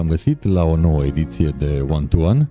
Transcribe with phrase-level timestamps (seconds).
[0.00, 2.50] v-am găsit la o nouă ediție de One to One.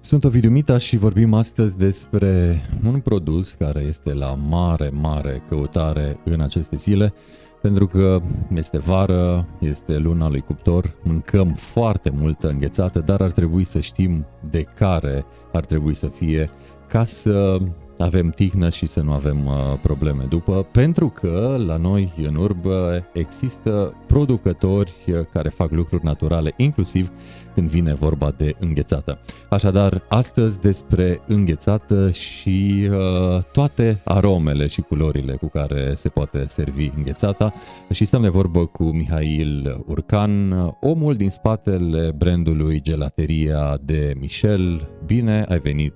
[0.00, 6.20] Sunt Ovidiu Mita și vorbim astăzi despre un produs care este la mare, mare căutare
[6.24, 7.14] în aceste zile,
[7.62, 8.20] pentru că
[8.54, 14.26] este vară, este luna lui cuptor, mâncăm foarte multă înghețată, dar ar trebui să știm
[14.50, 16.50] de care ar trebui să fie
[16.88, 17.58] ca să
[17.98, 23.04] avem tihnă și să nu avem uh, probleme după, pentru că la noi în urbă
[23.12, 27.10] există producători uh, care fac lucruri naturale, inclusiv
[27.54, 29.18] când vine vorba de înghețată.
[29.48, 36.90] Așadar, astăzi despre înghețată și uh, toate aromele și culorile cu care se poate servi
[36.96, 37.52] înghețata
[37.90, 44.88] și stăm de vorbă cu Mihail Urcan, omul din spatele brandului Gelateria de Michel.
[45.06, 45.94] Bine ai venit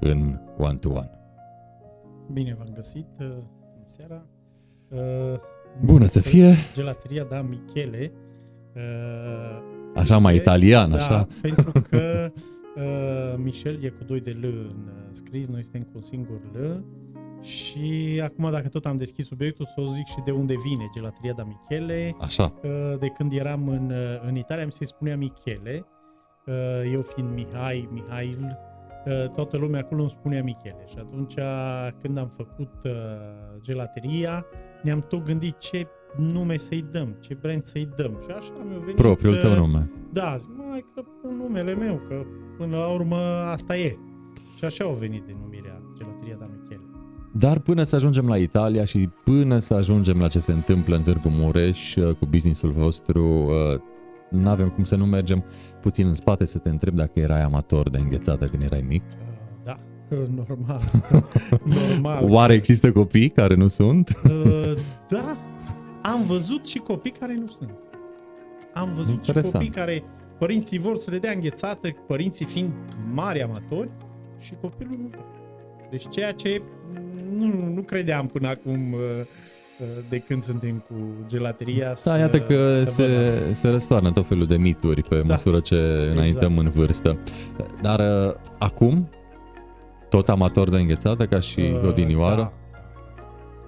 [0.00, 1.13] în One to One.
[2.32, 4.26] Bine v-am găsit, uh, bună seara.
[4.88, 5.38] Uh,
[5.84, 6.54] Bună să fie!
[6.74, 8.12] Gelateria, da, Michele.
[8.74, 9.62] Uh,
[9.94, 11.26] Așa mai italian, da, așa.
[11.42, 12.32] pentru că
[12.76, 16.40] uh, Michel e cu doi de L în uh, scris, noi suntem cu un singur
[16.52, 16.84] L.
[17.42, 21.32] Și acum, dacă tot am deschis subiectul, să o zic și de unde vine Gelateria
[21.32, 22.16] da Michele.
[22.20, 22.54] Așa.
[22.62, 25.86] Uh, de când eram în, uh, în Italia, mi se spunea Michele.
[26.46, 28.73] Uh, eu fiind Mihai, Mihail, uh,
[29.32, 30.84] toată lumea acolo îmi spunea Michele.
[30.86, 31.34] Și atunci,
[32.02, 32.92] când am făcut uh,
[33.60, 34.46] gelateria,
[34.82, 38.18] ne-am tot gândit ce nume să-i dăm, ce brand să-i dăm.
[38.24, 38.94] Și așa mi-a venit...
[38.94, 39.90] Propriul tău uh, nume.
[40.12, 42.22] Da, zic, mai că pun numele meu, că
[42.58, 43.16] până la urmă
[43.52, 43.98] asta e.
[44.58, 46.82] Și așa au venit denumirea Gelateria da Michele.
[47.32, 51.02] Dar până să ajungem la Italia și până să ajungem la ce se întâmplă în
[51.02, 53.50] Târgu Mureș uh, cu businessul vostru,
[54.34, 55.44] nu avem cum să nu mergem
[55.80, 59.02] puțin în spate să te întreb dacă erai amator de înghețată când erai mic.
[59.02, 59.78] Uh, Da,
[60.34, 60.82] normal.
[61.90, 62.30] normal.
[62.30, 64.20] Oare există copii care nu sunt?
[64.24, 64.72] Uh,
[65.08, 65.38] da,
[66.02, 67.74] am văzut și copii care nu sunt.
[68.74, 69.44] Am văzut Interesant.
[69.46, 70.02] și copii care
[70.38, 72.72] părinții vor să le dea înghețată, părinții fiind
[73.12, 73.90] mari amatori
[74.38, 75.10] și copilul nu.
[75.90, 76.62] Deci ceea ce
[77.30, 79.26] nu, nu credeam până acum uh, uh,
[80.08, 80.94] de când suntem cu
[81.26, 83.02] gelateria Da, să, iată că să văd asta.
[83.02, 85.22] se, se răstoarnă tot felul de mituri pe Da.
[85.26, 87.18] măsură ce înaintăm în vârstă.
[87.82, 87.98] Dar
[88.28, 89.08] uh, acum,
[90.08, 92.36] tot amator de înghețată ca și Uh, odinioară?
[92.36, 92.52] Da.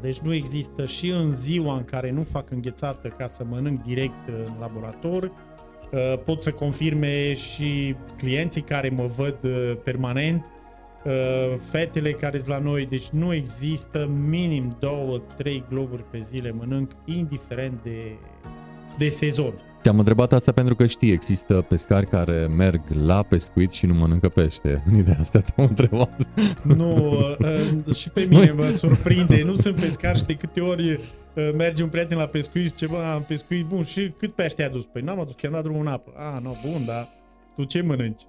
[0.01, 4.27] Deci nu există și în ziua în care nu fac înghețată ca să mănânc direct
[4.27, 10.55] în laborator, uh, pot să confirme și clienții care mă văd uh, permanent, uh,
[11.71, 16.91] fetele care sunt la noi, deci nu există minim două, trei globuri pe zile mănânc,
[17.05, 18.17] indiferent de,
[18.99, 19.55] de sezon.
[19.87, 24.29] Te-am întrebat asta pentru că știi, există pescari care merg la pescuit și nu mănâncă
[24.29, 24.83] pește.
[24.91, 26.27] În ideea asta te-am întrebat.
[26.63, 29.43] Nu, uh, și pe mine mă surprinde.
[29.45, 32.87] Nu sunt pescar și de câte ori uh, merge un prieten la pescuit și zice,
[32.87, 34.85] bă, am pescuit bun și cât pește ai adus?
[34.85, 36.13] Păi n-am adus, chiar am dat drumul în apă.
[36.17, 37.09] Ah, nu, bun, dar
[37.57, 38.23] tu ce mănânci?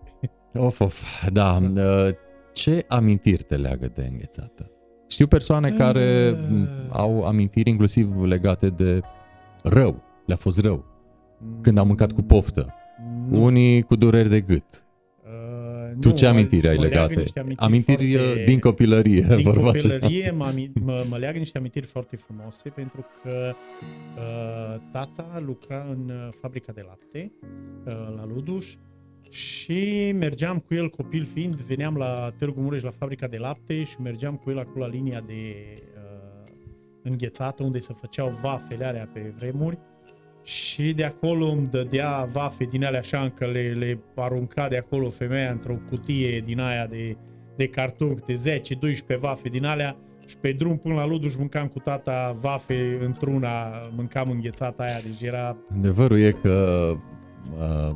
[0.53, 1.59] Of, of, da.
[2.57, 4.71] Uh, Ce amintiri te leagă de înghețată?
[5.07, 6.37] Știu persoane care Ah.
[6.49, 8.99] m, au amintiri inclusiv legate de
[9.63, 10.03] rău.
[10.25, 10.85] Le-a fost rău.
[11.61, 12.73] Când au mâncat cu poftă.
[13.29, 13.43] Nu.
[13.43, 14.85] Unii cu dureri de gât.
[15.23, 17.19] Uh, Tu nu, ce amintiri mă- ai mă leagă legate?
[17.19, 19.21] niște amintiri, Amintiri foarte- uh, din copilărie.
[19.21, 19.99] din vorba aceea.
[19.99, 23.53] copilărie mă, ami- mă, mă leagă niște amintiri foarte frumoase pentru că
[24.17, 27.31] uh, tata lucra în uh, fabrica de lapte
[27.85, 28.75] uh, la Luduș
[29.29, 34.01] și mergeam cu el copil fiind, veneam la Târgu Mureș la fabrica de lapte și
[34.01, 35.53] mergeam cu el acolo la linia de
[35.95, 36.53] uh,
[37.03, 39.79] înghețată unde se făceau vafele alea pe vremuri.
[40.43, 45.09] Și de acolo îmi dădea vafe din alea așa încă le, le arunca de acolo
[45.09, 47.17] femeia într-o cutie din aia de,
[47.55, 48.59] de carton, câte
[49.15, 53.49] 10-12 vafe din alea și pe drum până la Luduș mâncam cu tata vafe într-una,
[53.95, 55.57] mâncam înghețata aia, deci era...
[55.77, 56.93] Adevărul e că
[57.59, 57.95] uh,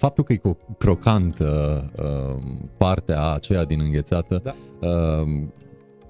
[0.00, 2.42] faptul că e co- crocantă uh,
[2.76, 4.54] partea aceea din înghețată Da.
[4.88, 5.42] uh,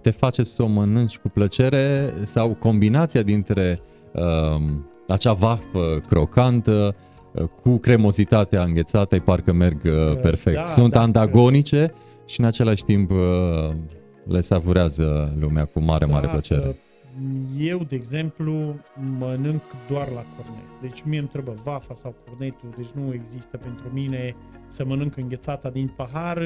[0.00, 3.80] te face să o mănânci cu plăcere sau combinația dintre
[4.14, 4.62] uh,
[5.08, 6.94] acea vafă crocantă
[7.32, 10.56] uh, cu cremozitatea înghețată, parcă merg uh, perfect.
[10.56, 11.00] da, Sunt da.
[11.00, 11.92] andagonice
[12.26, 13.18] și în același timp uh,
[14.24, 16.76] le savurează lumea cu mare, mare Da, plăcere.
[17.16, 18.76] Uh, Eu, de exemplu,
[19.18, 20.80] mănânc doar la cornet.
[20.80, 24.36] Deci mie îmi trebuie vafa sau cornetul, deci nu există pentru mine
[24.66, 26.38] să mănânc înghețata din pahar.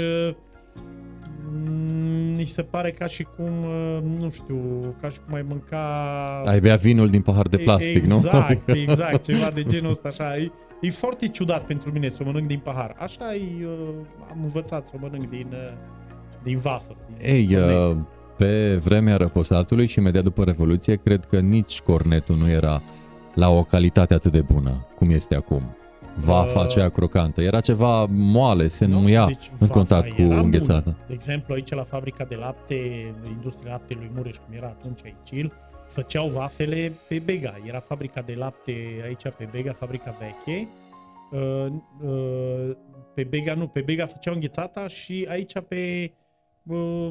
[1.53, 4.57] Mm, Mi se pare ca și cum, uh, nu știu,
[5.01, 6.41] ca și cum ai mânca...
[6.45, 8.39] Ai bea vinul din pahar de plastic, exact, nu?
[8.39, 10.37] Exact, exact, ceva de genul ăsta, așa.
[10.37, 10.51] E,
[10.81, 12.95] e foarte ciudat pentru mine să o mănânc din pahar.
[12.99, 13.89] Așa e, uh,
[14.31, 15.73] am învățat să o mănânc din, uh,
[16.43, 16.97] din vafă.
[17.15, 17.77] Din Ei, cornet.
[17.77, 17.97] uh,
[18.37, 22.83] pe vremea răposatului și imediat după Revoluție, cred că nici cornetul nu era
[23.35, 25.77] la o calitate atât de bună cum este acum.
[26.17, 27.43] vafa Uh, aceea crocantă.
[27.43, 30.83] Era ceva moale, se înmuia Deci în vafa contact cu era înghețată.
[30.83, 30.97] bună.
[31.07, 32.75] De exemplu, aici la fabrica de lapte,
[33.29, 35.51] industria laptelui Mureș, cum era atunci aici,
[35.89, 37.55] făceau vafele pe Bega.
[37.67, 38.73] Era fabrica de lapte
[39.05, 40.69] aici pe Bega, fabrica veche.
[41.31, 41.67] Uh,
[42.03, 42.77] uh,
[43.15, 46.13] Pe Bega nu, pe Bega făceau înghețata și aici pe...
[46.63, 47.09] uh,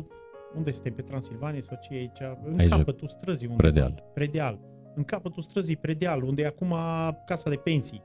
[0.55, 0.93] Unde suntem?
[0.93, 2.37] Pe Transilvania sau ce e aici?
[2.43, 3.47] În Aici, capătul străzii.
[3.47, 3.61] Unde?
[3.61, 4.03] Predeal.
[4.13, 4.59] Predeal.
[4.95, 6.75] În capătul străzii Predeal, unde e acum
[7.25, 8.03] casa de pensii.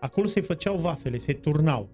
[0.00, 1.88] Acolo se făceau vafele, se turnau.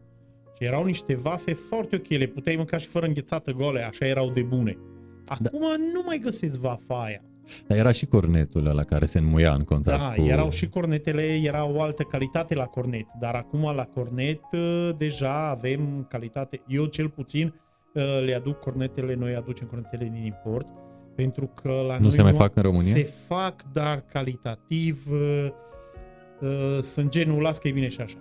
[0.57, 4.31] Și erau niște vafe foarte ok, le puteai mânca și fără înghețată gole, așa erau
[4.31, 4.79] de bune.
[5.27, 5.77] Acum da.
[5.93, 7.23] nu mai găsesc vafa aia.
[7.67, 10.29] Dar era și cornetul ăla care se înmuia în contact Da, cu...
[10.29, 15.49] erau și cornetele, era o altă calitate la cornet, dar acum la cornet uh, deja
[15.49, 16.63] avem calitate.
[16.67, 17.72] Eu cel puțin uh,
[18.25, 20.67] le aduc cornetele, noi aducem cornetele din import,
[21.15, 22.93] pentru că la Nu noi se mai fac în România?
[22.93, 25.47] Se fac, dar calitativ uh,
[26.41, 28.19] uh, sunt genul, las că e bine și așa.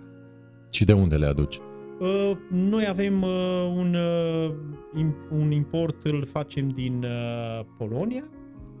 [0.70, 1.58] Și de unde le aduci?
[2.00, 4.54] Uh, Noi avem uh, un, uh,
[4.98, 8.24] im- un import, îl facem din uh, Polonia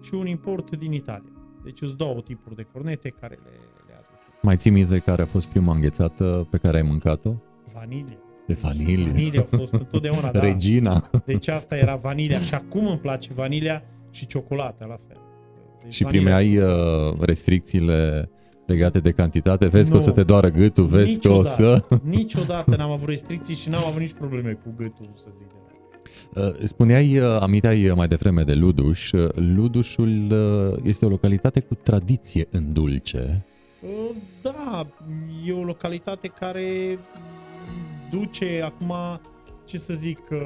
[0.02, 1.32] și un import din Italia.
[1.64, 3.50] Deci sunt două tipuri de cornete care le,
[3.86, 4.38] le aducem.
[4.42, 7.32] Mai ții minte care a fost prima înghețată pe care ai mâncat-o?
[7.74, 8.18] Vanilie.
[8.46, 9.06] De vanilie.
[9.06, 10.40] Vanilia a fost întotdeauna, da.
[10.40, 11.10] Regina.
[11.24, 15.16] Deci asta era vanilia și acum îmi place vanilia și ciocolata la fel.
[15.82, 18.30] Deci Și vanilia- primeai uh, restricțiile
[18.66, 19.66] legate de cantitate?
[19.66, 20.04] Vezi că o Nu.
[20.04, 21.84] să te doară gâtul, vezi că o să...
[22.02, 26.46] Niciodată n-am avut restricții și n-am avut nici probleme cu gâtul, să zic de la.
[26.46, 29.12] Uh, Spuneai, uh, aminteai mai devreme de Luduș.
[29.12, 33.44] Uh, Ludușul uh, este o localitate cu tradiție în dulce.
[33.82, 33.88] Uh,
[34.42, 34.86] Da,
[35.46, 36.98] e o localitate care
[38.12, 38.94] duce acum,
[39.64, 40.38] ce să zic, uh,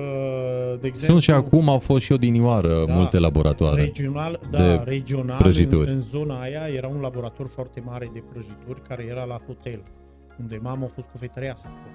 [0.81, 0.99] de exemplu...
[0.99, 3.83] Sunt și acum, au fost și odinioară Da, multe laboratoare.
[3.83, 5.91] Regional, da, de regional, prăjituri.
[5.91, 9.83] în, în zona aia era un laborator foarte mare de prăjituri care era la hotel,
[10.41, 11.95] unde mama a fost cofetăreasă acolo.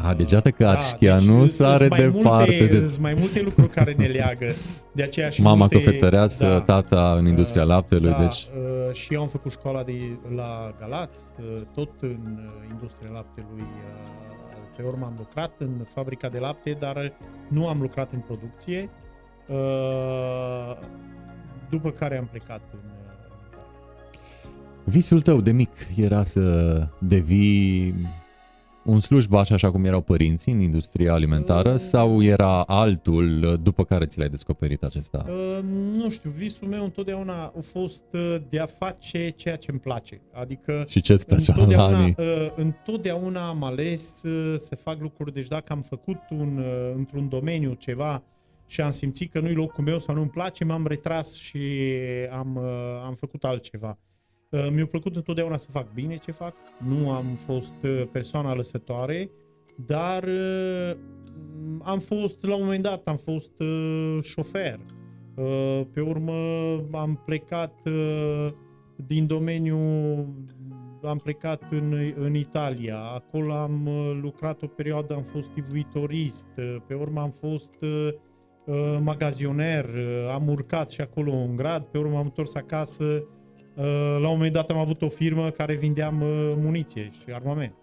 [0.00, 3.14] A, deci iată că Arșchia deci nu sunt sare mai departe multe, de Sunt mai
[3.18, 4.46] multe lucruri care ne leagă.
[4.92, 8.46] De aceea și mama multe, cofetăreasă, da, tata în industria Uh, laptelui, da, deci
[8.88, 9.92] uh, și eu am făcut școala de,
[10.36, 13.66] la Galați, uh, tot în uh, industria laptelui.
[14.78, 17.12] Uh, Pe urmă am lucrat în fabrica de lapte, dar
[17.48, 18.90] nu am lucrat în producție.
[19.46, 20.78] uh,
[21.70, 23.66] După care am plecat în uh, Italia.
[24.84, 26.42] visul tău de mic era să
[26.98, 27.94] devii
[28.88, 34.18] un slujbaș așa cum erau părinții în industria alimentară sau era altul după care ți
[34.18, 35.24] l-ai descoperit acesta?
[35.28, 35.58] Uh,
[35.96, 40.20] nu știu, visul meu întotdeauna a fost uh, de a face ceea ce îmi place.
[40.32, 42.14] Adică Și ce-ți plăcea la întotdeauna, anii?
[42.18, 45.32] uh, întotdeauna am ales uh, să fac lucruri.
[45.32, 48.22] Deci dacă am făcut un, uh, într-un domeniu ceva
[48.66, 51.58] și am simțit că nu-i locul meu sau nu-mi place, m-am retras și
[52.30, 53.98] am, uh, am făcut altceva.
[54.50, 56.54] Uh, Mi-a plăcut întotdeauna să fac bine ce fac.
[56.78, 59.30] Nu am fost uh, persoana lăsătoare,
[59.86, 60.96] dar uh,
[61.82, 64.78] am fost, la un moment dat, am fost uh, șofer.
[65.36, 66.32] Uh, Pe urmă
[66.92, 68.48] am plecat uh,
[69.06, 69.78] din domeniu,
[71.02, 76.76] am plecat în, în Italia, acolo am uh, lucrat o perioadă, am fost tivuitorist, uh,
[76.86, 78.08] pe urmă am fost uh,
[78.66, 83.36] uh, magazioner, uh, am urcat și acolo un grad, pe urmă am întors acasă, uh,
[84.20, 87.74] la un moment dat am avut o firmă care vindeam uh, muniție și armament.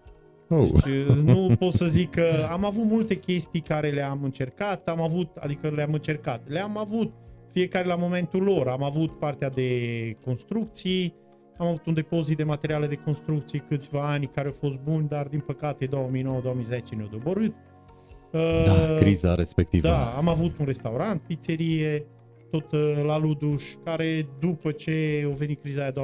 [0.48, 0.70] Oh.
[0.72, 5.02] Deci uh, nu pot să zic că am avut multe chestii care le-am încercat, am
[5.02, 7.12] avut, adică le-am încercat, le-am avut
[7.52, 8.68] fiecare la momentul lor.
[8.68, 9.70] Am avut partea de
[10.24, 11.14] construcții,
[11.58, 15.26] am avut un depozit de materiale de construcții câțiva ani care au fost buni, dar
[15.26, 17.54] din păcate 2009-2010 ne-au doborât.
[18.30, 19.88] Da, Uh, criza respectivă.
[19.88, 22.06] Da, am avut un restaurant, pizzerie,
[22.58, 25.94] tot uh, la Luduș, care după ce a venit criza aia 2009-2010,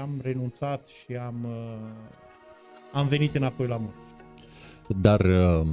[0.00, 1.88] am renunțat și am, uh,
[2.92, 3.96] am venit înapoi la Mureș.
[5.00, 5.66] Dar uh,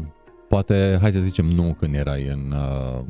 [0.48, 3.06] poate, hai să zicem, nu când erai în uh,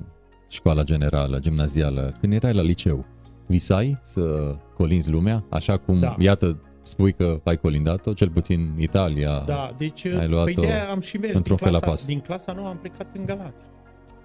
[0.49, 3.05] școala generală, gimnazială, când erai la liceu,
[3.47, 6.15] visai să colinzi lumea, așa cum, Da.
[6.19, 9.43] iată, spui că ai colindat-o, cel puțin Italia.
[9.45, 12.05] Da, deci Ai luat-o păi de am și mers într-un din fel la clasa, pas.
[12.05, 13.63] din clasa 9 am plecat în Galați.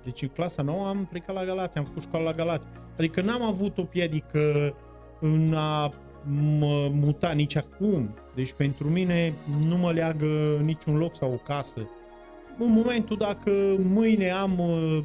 [0.04, 2.66] Deci în clasa 9 am plecat la Galați, am făcut școală la Galați.
[2.98, 4.74] Adică n-am avut o piedică
[5.20, 5.90] în a
[6.58, 8.14] mă muta nici acum.
[8.34, 9.34] Deci pentru mine
[9.66, 11.88] nu mă leagă niciun loc sau o casă.
[12.58, 15.04] În momentul dacă mâine am uh,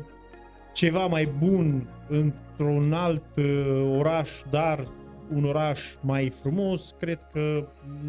[0.74, 4.88] ceva mai bun într-un alt uh, oraș, dar
[5.34, 7.68] un oraș mai frumos, cred că,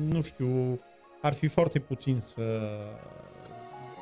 [0.08, 0.80] nu știu,
[1.22, 2.42] ar fi foarte puțin să,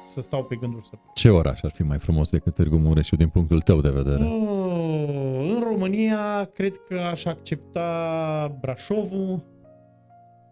[0.08, 1.12] să stau pe gânduri să plec.
[1.14, 4.24] Ce oraș ar fi mai frumos decât Târgu Mureșu din punctul tău de vedere?
[4.24, 9.44] Oh, în România, cred că aș accepta Brașovul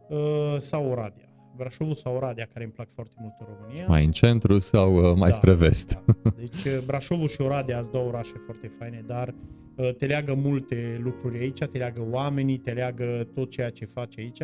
[0.08, 1.20] uh, sau Oradea.
[1.56, 3.84] Brașovul sau Oradea, care îmi plac foarte mult în România.
[3.88, 6.02] Mai în centru sau uh, mai Da, spre vest?
[6.22, 6.30] Da.
[6.36, 9.34] Deci uh, Brașovul și Oradea sunt două orașe foarte faine, dar
[9.76, 14.18] uh, te leagă multe lucruri aici, te leagă oamenii, te leagă tot ceea ce faci
[14.18, 14.42] aici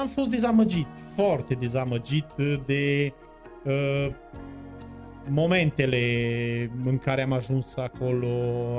[0.00, 2.26] am fost dezamăgit, foarte dezamăgit
[2.66, 3.12] de
[3.64, 4.08] uh,
[5.28, 6.00] momentele
[6.84, 8.26] în care am ajuns acolo.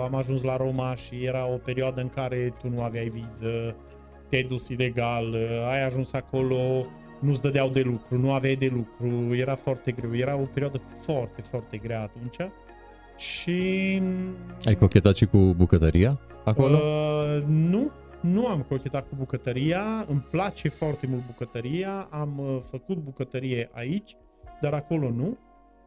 [0.03, 3.75] Am ajuns la Roma și era o perioadă în care tu nu aveai viză,
[4.29, 6.85] te-ai dus ilegal, uh, ai ajuns acolo,
[7.19, 10.15] nu-ți dădeau de lucru, nu aveai de lucru, era foarte greu.
[10.15, 12.51] Era o perioadă foarte, foarte grea atunci.
[13.17, 14.01] Și
[14.65, 16.77] Ai cochetat și cu bucătăria acolo?
[16.77, 22.97] Uh, nu, nu am cochetat cu bucătăria, îmi place foarte mult bucătăria, am uh, făcut
[22.97, 24.15] bucătărie aici,
[24.61, 25.37] dar acolo nu.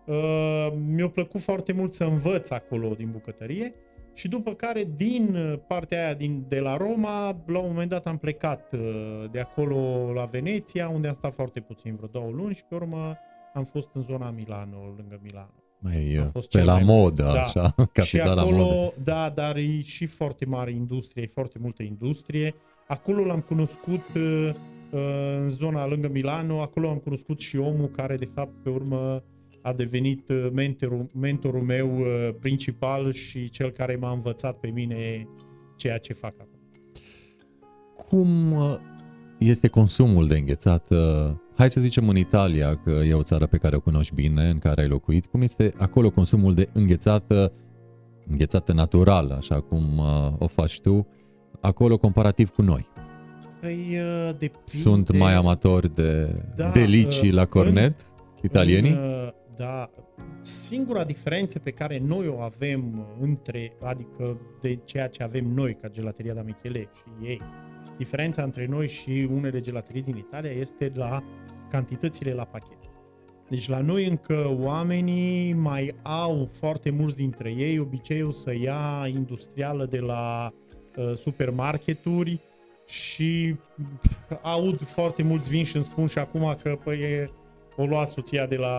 [0.06, 3.75] Uh, mi-a plăcut foarte mult să învăț acolo din bucătărie
[4.14, 8.06] și după care din uh, partea aia din, de la Roma, la un moment dat
[8.06, 12.54] am plecat uh, de acolo la Veneția, unde am stat foarte puțin, vreo două luni
[12.54, 13.16] și pe urmă
[13.54, 15.54] am fost în zona Milano, lângă Milano.
[15.78, 17.42] Mai a uh, fost pe cel la mai- modă, da.
[17.42, 18.94] așa, și capitala acolo, modă.
[19.04, 22.54] da, dar e și foarte mare industrie, e foarte multă industrie.
[22.87, 24.50] Acolo l-am cunoscut uh,
[24.90, 25.00] uh,
[25.38, 29.23] în zona lângă Milano, acolo am cunoscut și omul care de fapt pe urmă
[29.64, 32.06] a devenit uh, mentorul, mentorul meu uh,
[32.40, 35.28] principal și cel care m-a învățat pe mine
[35.76, 36.59] ceea ce fac acum.
[37.94, 38.75] Cum uh,
[39.38, 40.99] este consumul de înghețată?
[41.56, 44.59] Hai să zicem în Italia, că e o țară pe care o cunoști bine, în
[44.59, 45.26] care ai locuit.
[45.26, 47.52] Cum este acolo consumul de înghețată,
[48.30, 51.06] înghețată naturală, așa cum uh, o faci tu,
[51.61, 52.88] acolo comparativ cu noi?
[53.61, 54.62] Păi, uh, depinde...
[54.64, 58.04] Sunt mai amatori de Da, delicii uh, la cornet,
[58.42, 58.92] italienii?
[58.92, 59.90] În, uh, da,
[60.40, 65.88] singura diferență pe care noi o avem între, adică de ceea ce avem noi ca
[65.88, 67.40] gelateria da Michele și ei,
[67.96, 71.25] diferența între noi și unele gelaterii din Italia este la
[71.70, 72.78] cantitățile la pachet.
[73.49, 79.87] Deci la noi încă oamenii mai au foarte mulți dintre ei obiceiul să ia industrială
[79.87, 80.52] de la
[80.96, 82.38] uh, supermarketuri
[82.87, 83.56] și
[84.00, 87.30] pf, aud foarte mulți vin și îmi spun și acum că păi, e,
[87.76, 88.76] o luat soția de la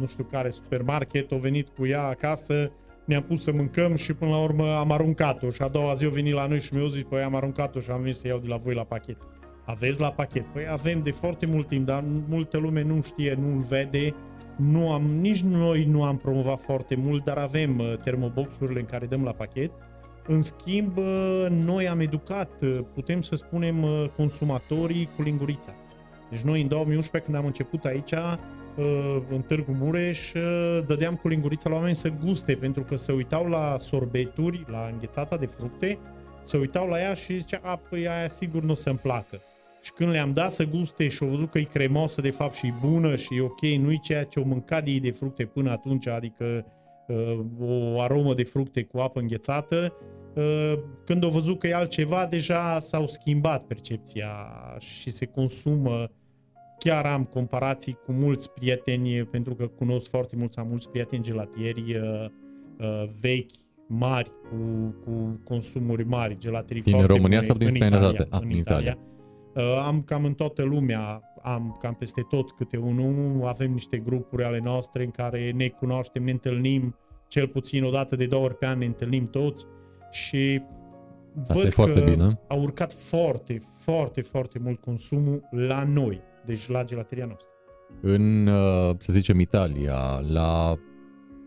[0.00, 2.72] nu știu care supermarket, o venit cu ea acasă,
[3.04, 6.10] ne-am pus să mâncăm și până la urmă am aruncat-o și a doua zi au
[6.10, 8.48] venit la noi și mi-au zis, păi am aruncat-o și am venit să iau de
[8.48, 9.16] la voi la pachet.
[9.64, 10.46] Aveți la pachet?
[10.52, 14.14] Păi avem de foarte mult timp, dar multă lume nu știe, nu-l vede,
[14.56, 19.06] nu am, nici noi nu am promovat foarte mult, dar avem uh, termoboxurile în care
[19.06, 19.70] dăm la pachet.
[20.26, 25.74] În schimb, uh, noi am educat, uh, putem să spunem, uh, consumatorii cu lingurița.
[26.30, 31.28] Deci noi în 2011, când am început aici, uh, în Târgu Mureș, uh, dădeam cu
[31.28, 35.98] lingurița la oameni să guste, pentru că se uitau la sorbeturi, la înghețata de fructe,
[36.42, 39.40] se uitau la ea și zicea, a, păi aia sigur nu o să-mi placă.
[39.82, 42.66] Și când le-am dat să guste și au văzut că e cremosă de fapt și
[42.66, 46.06] e bună și e ok, nu-i ceea ce au mâncat ei de fructe până atunci,
[46.06, 46.66] adică
[47.08, 49.92] uh, o aromă de fructe cu apă înghețată,
[50.34, 50.72] uh,
[51.04, 54.36] când au văzut că e altceva, deja s-au schimbat percepția
[54.78, 56.10] și se consumă.
[56.78, 61.96] Chiar am comparații cu mulți prieteni, pentru că cunosc foarte mulți, am mulți prieteni gelatieri
[61.96, 62.26] uh,
[62.78, 63.50] uh, vechi,
[63.88, 68.12] mari, cu, cu consumuri mari, gelaterii Din foarte România bune sau din în străinătate?
[68.14, 68.98] Italia, Ah, în din Italia.
[69.54, 74.44] Uh, am cam în toată lumea, am cam peste tot câte unul, avem niște grupuri
[74.44, 76.96] ale noastre în care ne cunoaștem, ne întâlnim,
[77.28, 79.64] cel puțin o dată de două ori pe an ne întâlnim toți
[80.10, 80.62] și
[81.40, 82.40] Asta văd e foarte că bine.
[82.48, 87.48] a urcat foarte, foarte, foarte mult consumul la noi, deci la gelateria noastră.
[88.00, 90.78] În, uh, să zicem, Italia, la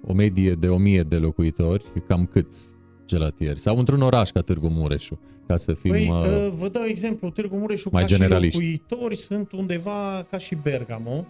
[0.07, 3.59] o medie de 1000 de locuitori, cam câți gelatieri?
[3.59, 5.91] Sau într-un oraș ca Târgu Mureșu, ca să fim...
[5.91, 8.61] Păi, uh, uh, vă dau exemplu, Târgu Mureș mai ca generaliști.
[8.61, 11.25] și locuitori sunt undeva ca și Bergamo,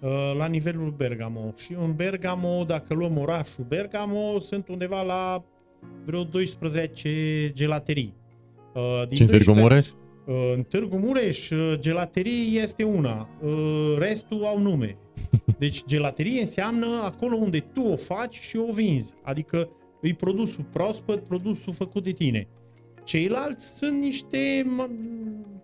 [0.00, 1.52] uh, la nivelul Bergamo.
[1.56, 5.44] Și în Bergamo, dacă luăm orașul Bergamo, sunt undeva la
[6.04, 8.14] vreo 12 gelaterii.
[8.74, 10.03] Uh, din și în Târgu 12 Mureș?
[10.26, 14.96] Uh, În Târgu Mureș, uh, gelaterie este una, uh, restul au nume.
[15.58, 19.14] Deci gelaterie înseamnă acolo unde tu o faci și o vinzi.
[19.22, 19.68] Adică
[20.00, 22.48] îi produsul proaspăt, produsul făcut de tine.
[23.04, 24.90] Ceilalți sunt niște, ma-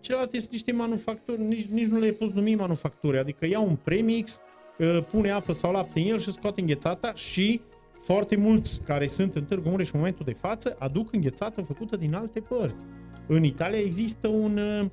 [0.01, 3.19] celelalte sunt niște manufacturi, nici, nici nu le poți numi manufacturi.
[3.19, 4.39] Adică iau un premix,
[4.79, 7.61] uh, pune apă sau lapte în el și scoate înghețata și
[8.01, 12.15] foarte mulți care sunt în Târgu Mureș în momentul de față aduc înghețată făcută din
[12.15, 12.85] alte părți.
[13.33, 14.87] În Italia există un uh,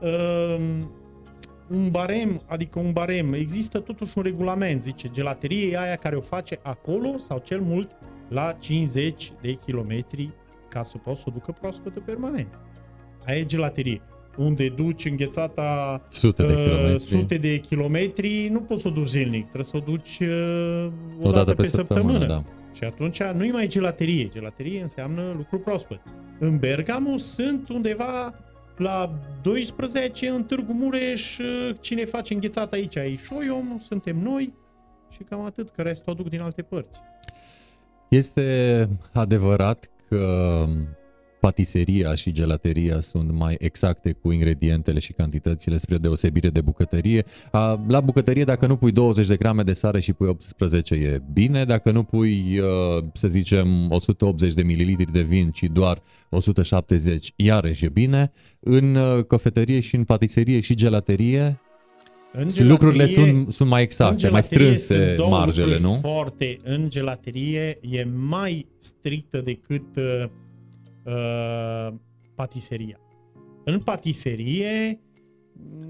[0.00, 0.90] um,
[1.68, 6.20] un barem, adică un barem, există totuși un regulament, zice, gelaterie e aia care o
[6.20, 7.96] face acolo sau cel mult
[8.28, 10.30] la 50 de kilometri
[10.68, 12.58] ca să poți să o ducă proaspătă permanent.
[13.26, 14.00] Aia e gelaterie.
[14.36, 17.06] Unde duci înghețata Sute de uh, kilometri.
[17.06, 21.30] sute de kilometri, nu poți să o duci zilnic, trebuie să o duci uh, o,
[21.30, 22.26] dată, pe, săptămână.
[22.26, 22.44] da.
[22.72, 24.28] Și atunci nu-i mai gelaterie.
[24.28, 26.00] Gelaterie înseamnă lucru proaspăt.
[26.38, 28.34] În Bergamo sunt undeva
[28.76, 31.38] la 12, în Târgu Mureș,
[31.80, 34.54] cine face înghețat aici e Șoiom, suntem noi
[35.10, 37.00] și cam atât, că restul o duc din alte părți.
[38.08, 40.64] Este adevărat că
[41.46, 47.24] patiseria și gelateria sunt mai exacte cu ingredientele și cantitățile spre deosebire de bucătărie.
[47.50, 51.22] A, La bucătărie, dacă nu pui 20 de grame de sare și pui 18, e
[51.32, 51.64] bine.
[51.64, 57.84] Dacă nu pui, uh, să zicem, 180 de mililitri de vin, ci doar 170, iarăși
[57.84, 58.32] e bine.
[58.60, 61.60] În uh, cofetărie și în patiserie și gelaterie,
[62.32, 65.66] În și lucrurile gelaterie- sunt, sunt mai în exacte, mai gelaterie strânse sunt două marjele,
[65.66, 65.98] lucruri nu?
[66.00, 70.24] Foarte, în gelaterie e mai strictă decât uh,
[71.04, 71.94] uh,
[72.34, 73.00] patiseria.
[73.64, 75.00] În patiserie,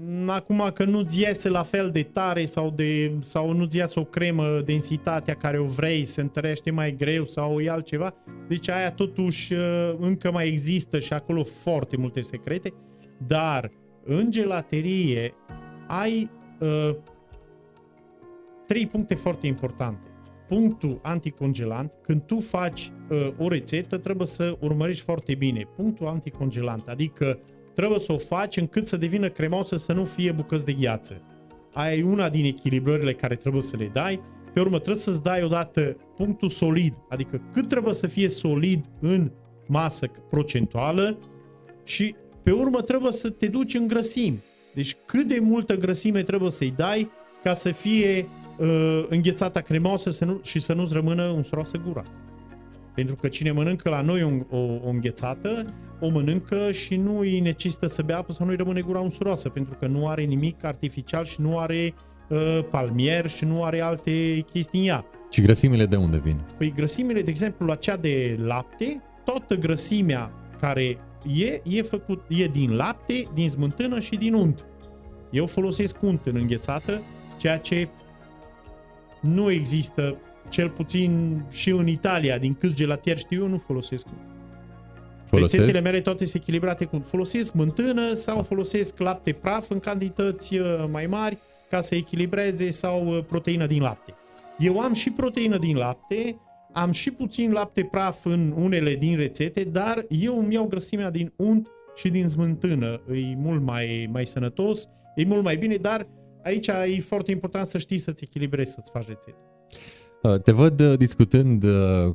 [0.05, 4.03] m, acum că nu-ți iese la fel de tare sau, de, sau nu-ți iese o
[4.03, 8.13] cremă densitatea care o vrei, se întărește mai greu sau e altceva,
[8.47, 12.73] deci aia totuși uh, încă mai există și acolo foarte multe secrete,
[13.27, 13.71] dar
[14.03, 15.33] în gelaterie
[15.87, 16.95] ai uh,
[18.67, 20.07] trei puncte foarte importante.
[20.47, 23.02] Punctul anticongelant, când tu faci uh,
[23.37, 25.67] o rețetă, trebuie să urmărești foarte bine.
[25.75, 27.39] Punctul anticongelant, adică
[27.75, 31.21] trebuie să o faci încât să devină cremosă, să nu fie bucăți de gheață.
[31.73, 34.21] Aia e una din echilibrările care trebuie să le dai.
[34.53, 39.31] Pe urmă trebuie să-ți dai odată punctul solid, adică cât trebuie să fie solid în
[39.67, 41.17] masă procentuală
[41.83, 44.43] și pe urmă trebuie să te duci în grăsimi.
[44.73, 47.11] Deci cât de multă grăsime trebuie să-i dai
[47.43, 52.03] ca să fie uh, înghețata cremoasă să nu, și să nu-ți rămână unsuroasă gura.
[52.95, 57.39] Pentru că cine mănâncă la noi o, o, o înghețată, o mănâncă și nu îi
[57.39, 61.25] necesită să bea apă sau nu-i rămâne gura unsuroasă, pentru că nu are nimic artificial
[61.25, 61.93] și nu are
[62.29, 65.05] uh, palmier și nu are alte chestii în ea.
[65.31, 66.39] Și grăsimile de unde vin?
[66.57, 70.97] Păi grăsimile, de exemplu, la cea de lapte, toată grăsimea care
[71.35, 74.65] e, e, făcut, e din lapte, din smântână și din unt.
[75.31, 77.01] Eu folosesc unt în înghețată,
[77.37, 77.89] ceea ce
[79.21, 80.17] nu există,
[80.53, 84.21] cel puțin și în Italia, din câți gelatieri știu eu, nu folosesc unt.
[85.25, 85.61] Folosesc?
[85.61, 90.65] Rețetele mele toate sunt echilibrate cu folosesc smântână sau folosesc lapte praf în cantități uh,
[90.91, 91.37] mai mari
[91.69, 94.13] ca să echilibreze sau uh, proteină din lapte.
[94.59, 96.39] Eu am și proteină din lapte,
[96.73, 101.33] am și puțin lapte praf în unele din rețete, dar eu îmi iau grăsimea din
[101.35, 103.01] unt și din smântână.
[103.11, 106.07] E mult mai, mai sănătos, e mult mai bine, dar
[106.43, 109.37] aici e foarte important să știi să-ți echilibrezi, să-ți faci rețete.
[110.23, 111.71] Uh, Te văd uh, discutând uh,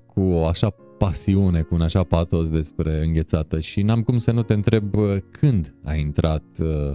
[0.07, 4.42] cu o așa pasiune, cu un așa patos despre înghețată și n-am cum să nu
[4.42, 6.92] te întreb uh, când a intrat uh,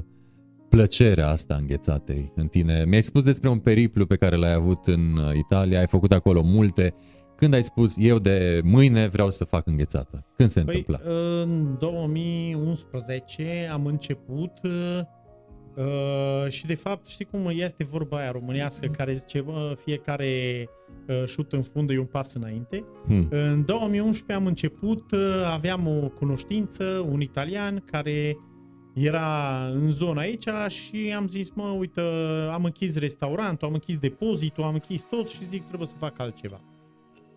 [0.69, 2.83] plăcerea asta înghețatei în tine.
[2.87, 6.41] Mi-ai spus despre un periplu pe care l-ai avut în uh, Italia, ai făcut acolo
[6.43, 6.93] multe.
[7.35, 10.25] Când ai spus, eu de mâine vreau să fac înghețată?
[10.35, 11.11] Când se Păi, întâmpla?
[11.41, 14.51] în 2011 am început
[15.75, 15.83] uh,
[16.43, 20.65] uh, și de fapt știi cum este vorba aia românească care zice bă, fiecare
[21.07, 22.83] uh, șut în fundă e un pas înainte.
[23.05, 23.27] Hmm.
[23.29, 25.19] În 2011 am început, uh,
[25.53, 28.37] aveam o cunoștință, un italian care
[28.93, 32.01] era în zona aici și am zis, mă, uite,
[32.51, 36.61] am închis restaurantul, am închis depozitul, am închis tot și zic, trebuie să fac altceva.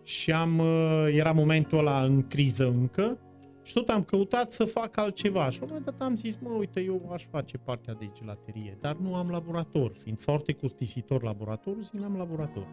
[0.03, 3.19] Și am, uh, era momentul ăla în criză încă
[3.67, 5.49] Și tot am căutat să fac altceva.
[5.49, 8.77] Și la un moment dat am zis, mă, uite, eu aș face partea de gelaterie,
[8.81, 9.91] dar nu am laborator.
[9.95, 12.67] Fiind foarte costisitor laboratorul, zic, am laborator.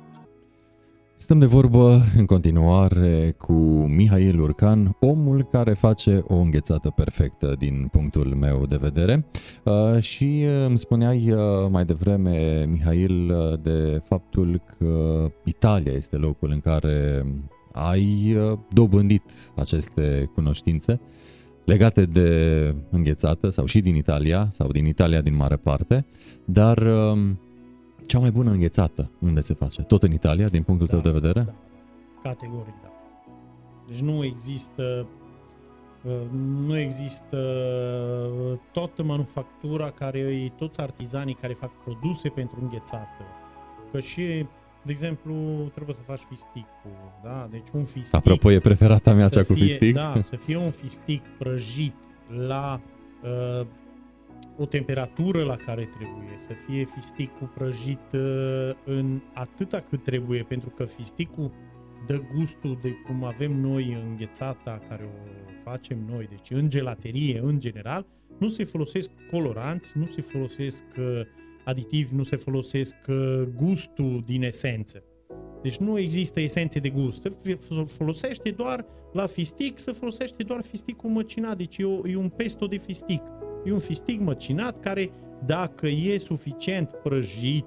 [1.17, 3.53] Stăm de vorbă în continuare cu
[3.87, 9.27] Mihail Urcan, omul care face o înghețată perfectă din punctul meu de vedere.
[9.65, 11.39] Uh, și îmi spuneai uh,
[11.71, 17.25] mai devreme, Mihail, uh, de faptul că Italia este locul în care
[17.75, 18.37] ai
[18.73, 21.01] dobândit aceste cunoștințe
[21.65, 26.07] legate de înghețată sau și din Italia sau din Italia din mare parte,
[26.45, 27.41] dar um,
[28.07, 29.83] cea mai bună înghețată, unde se face?
[29.83, 31.41] Tot în Italia, din punctul Da, tău de vedere?
[31.41, 31.59] Da, da.
[32.23, 32.93] Categoric, da.
[33.87, 35.07] Deci nu există
[36.05, 36.23] uh,
[36.67, 37.37] nu există
[38.51, 43.25] uh, toată manufactura care, toți artizanii care fac produse pentru înghețată.
[43.93, 44.47] Că și,
[44.85, 45.35] de exemplu,
[45.75, 47.49] trebuie să faci fisticul, da?
[47.51, 48.15] Deci un fistic...
[48.15, 49.95] Apropo, e preferata mea să cea cu fie, fistic.
[49.95, 51.95] Da, să fie un fistic prăjit
[52.29, 52.81] la
[53.23, 53.67] uh,
[54.57, 60.71] o temperatură la care trebuie, să fie fisticul prăjit uh, în atâta cât trebuie, pentru
[60.71, 61.51] că fisticul
[62.07, 65.29] dă gustul de cum avem noi înghețata care o
[65.65, 68.07] facem noi, deci în gelaterie în general,
[68.39, 71.21] nu se folosesc coloranți, nu se folosesc uh,
[71.65, 75.03] aditivi, nu se folosesc uh, gustul din esență.
[75.63, 77.33] Deci nu există esențe de gust.
[77.43, 81.57] Se folosește doar la fistic, se folosește doar fisticul măcinat.
[81.57, 83.23] Deci e, o, e un pesto de fistic.
[83.65, 85.11] E un fistic măcinat care,
[85.47, 87.67] dacă e suficient prăjit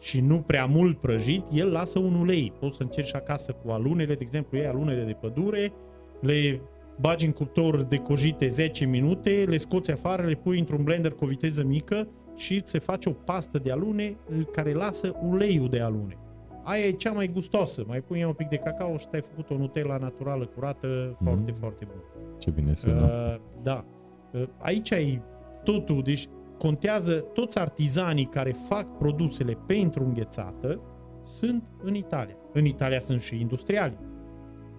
[0.00, 2.52] și nu prea mult prăjit, el lasă un ulei.
[2.60, 5.72] Poți să încerci acasă cu alunele, de exemplu, iei alunele de pădure,
[6.20, 6.60] le
[7.00, 11.24] bagi în cuptor de cojite 10 minute, le scoți afară, le pui într-un blender cu
[11.24, 14.16] o viteză mică și se face o pastă de alune
[14.52, 16.16] care lasă uleiul de alune.
[16.64, 17.84] Aia e cea mai gustoasă.
[17.86, 21.54] Mai pui un pic de cacao și ai făcut o Nutella naturală, curată, foarte, Mm.
[21.58, 22.02] foarte bună.
[22.38, 23.00] Ce bine sună.
[23.02, 23.84] Uh, da.
[24.32, 25.22] Uh, aici ai
[25.64, 26.26] totul, deci
[26.58, 30.80] contează toți artizanii care fac produsele pentru înghețată
[31.22, 32.36] sunt în Italia.
[32.52, 33.98] În Italia sunt și industriali.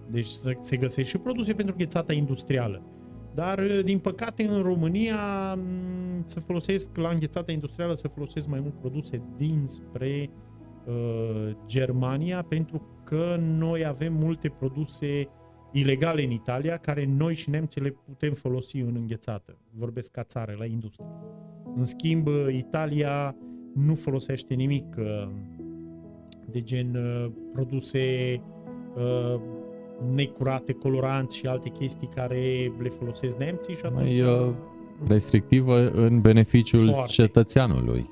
[0.08, 2.82] Deci se- se găsesc și produse pentru înghețata industrială.
[3.34, 8.60] Dar, uh, din păcate, în România m, se folosesc, la înghețata industrială, se folosesc mai
[8.60, 10.30] mult produse dinspre
[10.86, 15.28] uh, Germania, pentru că noi avem multe produse
[15.72, 19.58] ilegale în Italia, care noi și nemții le putem folosi în înghețată.
[19.70, 21.08] Vorbesc ca țară, la industrie.
[21.76, 23.36] În schimb, Italia
[23.74, 25.30] nu folosește nimic uh,
[26.50, 28.34] de gen uh, produse
[28.94, 29.40] uh,
[30.14, 34.00] necurate, coloranți și alte chestii care le folosesc nemții și atunci...
[34.00, 34.54] Mai uh,
[35.06, 37.12] restrictivă în beneficiul Foarte.
[37.12, 38.10] cetățeanului,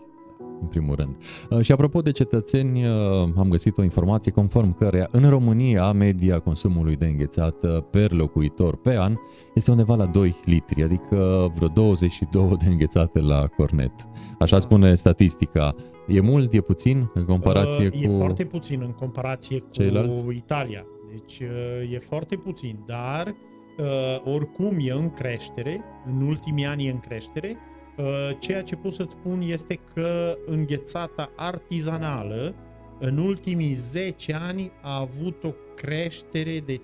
[0.61, 1.17] în primul rând.
[1.51, 2.91] Uh, Și apropo de cetățeni, uh,
[3.37, 8.99] am găsit o informație conform căreia în România media consumului de înghețată per locuitor pe
[8.99, 9.15] an
[9.55, 13.93] este undeva la 2 litri, adică vreo 22 de înghețate la cornet.
[14.39, 15.75] Așa spune statistica.
[16.09, 18.13] E mult, e puțin în comparație Uh, cu...
[18.13, 20.25] E foarte puțin în comparație cu ceilalți?
[20.37, 20.87] Italia.
[21.13, 23.35] Deci uh, e foarte puțin, dar
[23.79, 27.57] uh, oricum e în creștere, în ultimii ani e în creștere.
[27.97, 32.55] Uh, Ceea ce pot să-ți spun este că înghețata artizanală
[32.99, 36.81] în ultimii 10 ani a avut o creștere de 300%.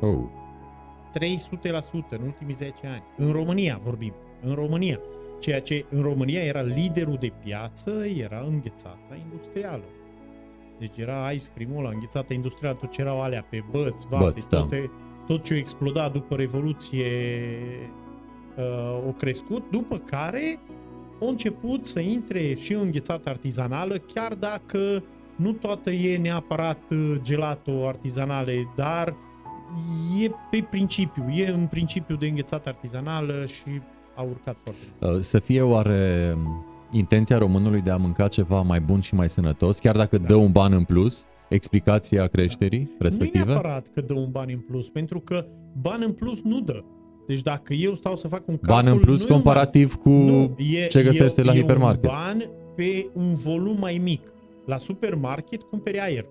[0.00, 0.24] Oh,
[1.18, 3.02] 300% în ultimii 10 ani.
[3.16, 4.14] În România vorbim.
[4.42, 5.00] În România.
[5.40, 9.84] Ceea ce în România era liderul de piață, era înghețata industrială.
[10.78, 14.48] Deci era ice cream-ul ăla, înghețata industrială, tot ce erau alea pe băți, vafe, Băți,
[14.48, 14.56] da.
[14.56, 14.90] toate,
[15.26, 17.06] tot ce a explodat după Revoluție
[18.56, 20.60] uh, o crescut, după care
[21.22, 25.04] a început să intre și înghețata artizanală, chiar dacă
[25.36, 29.14] nu toată e neapărat uh, gelato artizanale, dar
[30.22, 33.80] e pe principiu, e în principiu de înghețată artizanală și
[34.14, 35.14] a urcat foarte mult.
[35.16, 36.34] Uh, Să fie oare
[36.92, 40.52] intenția românului de a mânca ceva mai bun și mai sănătos, chiar dacă dă un
[40.52, 43.44] ban în plus, explicația creșterii Nu e respective?
[43.44, 45.46] neapărat că dă un ban în plus, pentru că
[45.80, 46.84] ban în plus nu dă.
[47.26, 48.84] Deci dacă eu stau să fac un calcul...
[48.84, 51.56] Ban în plus nu e un comparativ cu Nu, e, ce găsește e, la e
[51.60, 52.10] hipermarket.
[52.10, 54.32] un ban pe un volum mai mic.
[54.66, 56.24] La supermarket cumperi aer.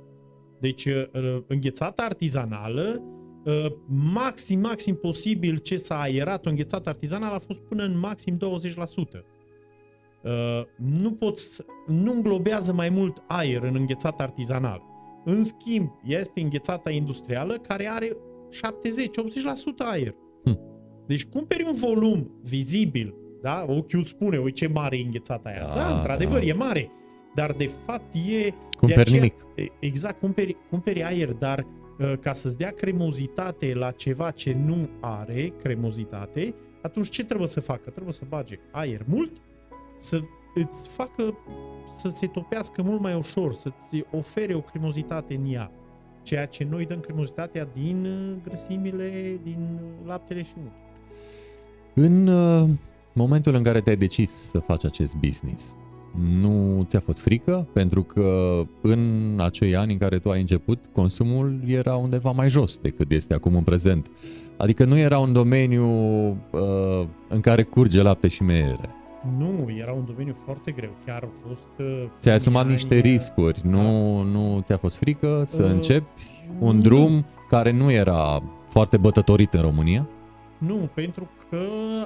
[0.59, 1.03] Deci uh,
[1.47, 3.01] înghețata artizanală,
[3.45, 3.65] uh,
[4.13, 8.39] maxim, maxim posibil ce s-a aerat o înghețată artizanală a fost până în maxim 20%.
[10.25, 14.81] Uh, Nu poți, nu înglobează mai mult aer în înghețata artizanală.
[15.25, 18.11] În schimb, este înghețata industrială care are 70-80%
[19.77, 20.15] aer.
[20.43, 20.59] Hm.
[21.07, 23.65] Deci cumperi un volum vizibil, da?
[23.67, 25.65] Ochiul spune, uite ce mare e înghețata aia.
[25.67, 26.45] Da, Da, într-adevăr, da.
[26.45, 26.91] e mare.
[27.35, 28.19] Dar de fapt e...
[28.49, 29.33] de Cumperi nimic.
[29.55, 31.59] e- Exact, cumperi, cumperi aer, dar
[31.99, 37.59] uh, ca să-ți dea cremozitate la ceva ce nu are cremozitate, atunci ce trebuie să
[37.61, 37.89] facă?
[37.89, 39.31] Trebuie să bage aer mult,
[39.97, 40.21] să
[40.53, 41.37] îți facă
[41.97, 45.71] să se topească mult mai ușor, să-ți ofere o cremozitate în ea.
[46.23, 50.71] Ceea ce noi dăm cremozitatea din uh, grăsimile, din laptele și unt.
[51.93, 52.69] În uh,
[53.13, 55.75] momentul în care te-ai decis să faci acest business,
[56.39, 57.67] nu ți-a fost frică?
[57.73, 62.77] Pentru că în acei ani în care tu ai început, consumul era undeva mai jos
[62.77, 64.11] decât este acum în prezent.
[64.57, 65.87] Adică nu era un domeniu
[66.51, 68.89] uh, în care curge lapte și mere.
[69.37, 70.89] Nu, era un domeniu foarte greu.
[71.05, 71.67] Chiar au fost...
[71.77, 73.61] Uh, Ți-ai asumat ani, niște uh, riscuri.
[73.63, 76.09] Nu, nu ți-a fost frică să Uh, începi
[76.59, 76.81] un nu.
[76.81, 80.07] drum care nu era foarte bătătorit în România?
[80.57, 81.59] Nu, pentru că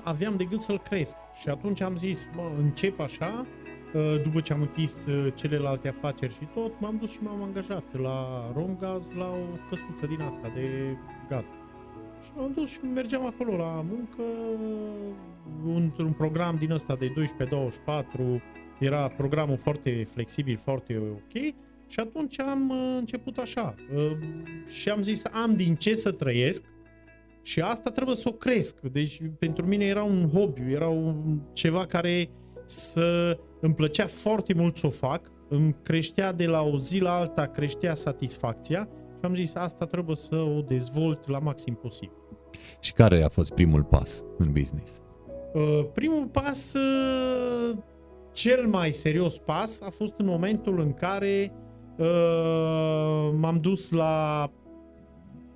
[0.04, 1.16] aveam de gând să-l cresc.
[1.42, 3.46] Și atunci am zis, mă, încep așa,
[3.94, 7.84] uh, după ce am închis uh, celelalte afaceri și tot, m-am dus și m-am angajat
[8.02, 10.98] la Romgaz, la o căsuță din asta de
[11.30, 11.46] gaz.
[12.24, 14.24] Și m-am dus și mergeam acolo la muncă,
[15.66, 17.14] într-un program din ăsta de
[18.38, 18.42] 12-24,
[18.80, 21.34] era programul foarte flexibil, foarte ok,
[21.88, 23.76] și atunci am uh, început așa.
[23.94, 24.18] Uh,
[24.68, 26.64] Și am zis, am din ce să trăiesc,
[27.42, 28.80] și asta trebuie să o cresc.
[28.80, 32.30] Deci pentru mine era un hobby, era un, ceva care
[32.66, 37.12] să îmi plăcea foarte mult să o fac, îmi creștea de la o zi la
[37.12, 42.18] alta, creștea satisfacția și am zis asta trebuie să o dezvolt la maxim posibil.
[42.80, 45.02] Și care a fost primul pas în business?
[45.54, 47.78] Uh, Primul pas, uh,
[48.32, 51.54] cel mai serios pas, a fost în momentul în care
[51.98, 54.48] uh, m-am dus la...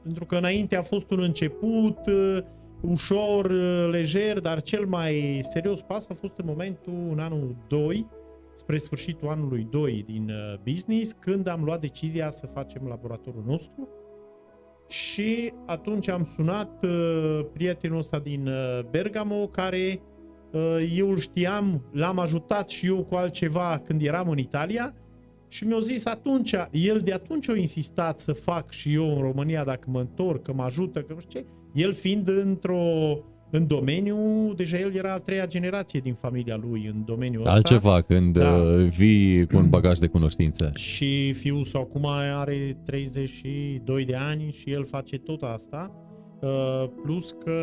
[0.04, 2.38] Pentru că înainte a fost un început uh,
[2.82, 8.08] ușor, uh, lejer, dar cel mai serios pas a fost în momentul, în anul 2,
[8.55, 13.87] spre sfârșitul anului 2 din uh, business, când am luat decizia să facem laboratorul nostru.
[14.87, 20.01] Și atunci am sunat uh, prietenul ăsta din uh, Bergamo, care
[20.51, 24.95] uh, eu îl știam, l-am ajutat și eu cu altceva când eram în Italia
[25.47, 29.63] și mi-a zis atunci, el de atunci a insistat să fac și eu în România
[29.63, 32.83] dacă mă întorc, că mă ajută, că nu știu ce, el fiind într-o
[33.55, 34.17] în domeniu,
[34.55, 37.53] deja el era a treia generație din familia lui în domeniul ăsta.
[37.53, 38.51] Altceva când Da.
[38.53, 40.71] uh, vii cu un bagaj de cunoștințe.
[40.73, 45.91] Și fiul său acum are 32 de ani și el face tot asta.
[46.41, 47.61] Uh, plus că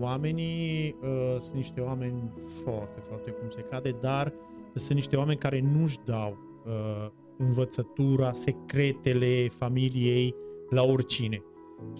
[0.00, 4.32] oamenii uh, sunt niște oameni foarte, foarte cum se cade, dar
[4.74, 10.34] sunt niște oameni care nu-și dau uh, învățătura, secretele familiei
[10.70, 11.42] la oricine.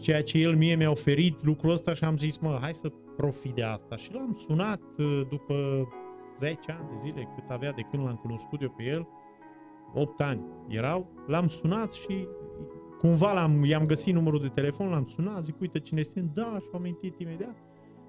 [0.00, 3.54] Ceea ce el mie mi-a oferit lucrul ăsta și am zis, mă, hai să profit
[3.54, 3.96] de asta.
[3.96, 5.88] Și l-am sunat uh, după
[6.38, 9.08] 10 ani de zile cât avea de când l-am cunoscut eu pe el,
[9.94, 12.26] 8 ani erau, l-am sunat și
[12.98, 16.74] cumva l-am, i-am găsit numărul de telefon, l-am sunat, zic, uite cine sunt, da, și-am
[16.74, 17.56] amintit imediat.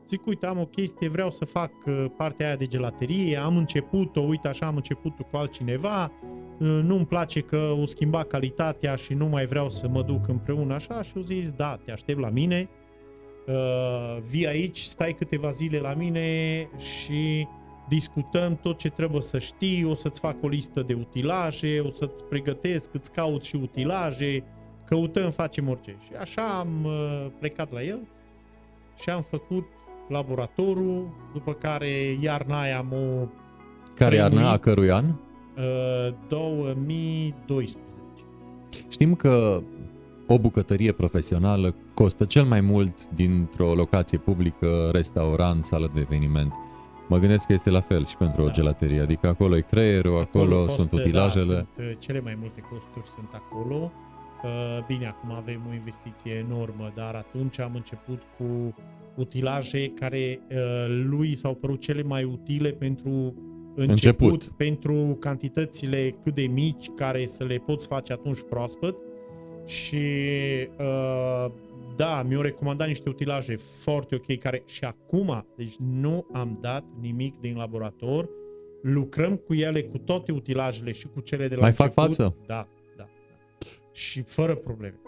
[0.07, 4.21] Zic, uite, am o chestie, vreau să fac uh, partea aia de gelaterie, am început-o,
[4.21, 6.11] uite așa, am început cu altcineva,
[6.59, 10.73] uh, nu-mi place că o schimba calitatea și nu mai vreau să mă duc împreună
[10.73, 12.69] așa și au zis, da, te aștept la mine,
[13.47, 16.27] uh, vii aici, stai câteva zile la mine
[16.77, 17.47] și
[17.89, 22.23] discutăm tot ce trebuie să știi, o să-ți fac o listă de utilaje, o să-ți
[22.23, 24.43] pregătesc, îți caut și utilaje,
[24.85, 25.97] căutăm, facem orice.
[26.05, 27.99] Și așa am uh, plecat la el
[29.01, 29.65] și am făcut
[30.09, 31.89] laboratorul, după care
[32.21, 33.27] iarna aia am o
[33.95, 35.05] Care Primul- iarna a cărui an?
[35.05, 37.77] uh, 2012.
[38.89, 39.61] Știm că
[40.27, 46.53] o bucătărie profesională costă cel mai mult dintr-o locație publică, restaurant, sală de eveniment.
[47.07, 48.51] Mă gândesc că este la fel și pentru o Da.
[48.51, 51.45] gelaterie, adică acolo e creierul, acolo, costă, sunt utilajele.
[51.45, 53.91] Da, sunt, uh, cele mai multe costuri sunt acolo.
[54.43, 58.75] Uh, Bine, acum avem o investiție enormă, dar atunci am început cu
[59.15, 63.33] utilaje care uh, lui s-au părut cele mai utile pentru
[63.75, 64.57] început, Început.
[64.57, 68.95] pentru cantitățile cât de mici care să le poți face atunci proaspăt
[69.65, 69.95] și
[70.79, 71.51] uh,
[71.95, 77.39] da, mi-au recomandat niște utilaje foarte ok care și acum, deci nu am dat nimic
[77.39, 78.29] din laborator,
[78.81, 82.15] lucrăm cu ele, cu toate utilajele și cu cele de la Mai fac început.
[82.15, 82.35] față?
[82.45, 83.09] Da, da, da.
[83.91, 84.99] Și fără probleme.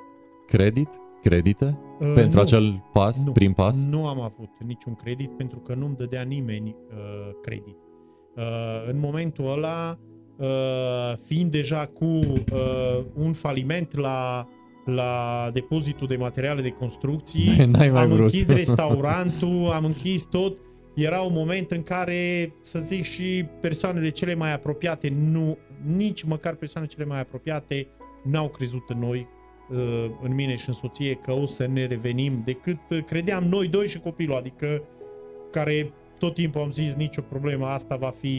[0.48, 0.90] Credit?
[1.22, 1.80] Credite?
[2.00, 2.42] Uh, pentru nu.
[2.42, 3.86] acel pas, nu, prim pas?
[3.86, 7.78] Nu am avut niciun credit pentru că nu-mi dădea nimeni uh, credit.
[8.36, 8.44] Uh,
[8.90, 9.98] în momentul ăla,
[10.38, 14.48] uh, fiind deja cu uh, un faliment la,
[14.86, 18.20] la depozitul de materiale de construcții, N-ai mai am vrut.
[18.20, 20.58] închis restaurantul, am închis tot.
[20.96, 26.54] Era un moment în care, să zic, și persoanele cele mai apropiate, nu, nici măcar
[26.54, 27.88] persoanele cele mai apropiate,
[28.24, 29.28] n-au crezut în noi
[29.70, 33.68] uh, în mine și în soție că o să ne revenim decât uh, credeam noi
[33.68, 34.82] doi și copilul, adică
[35.52, 38.38] care tot timpul am zis nicio problemă, asta va fi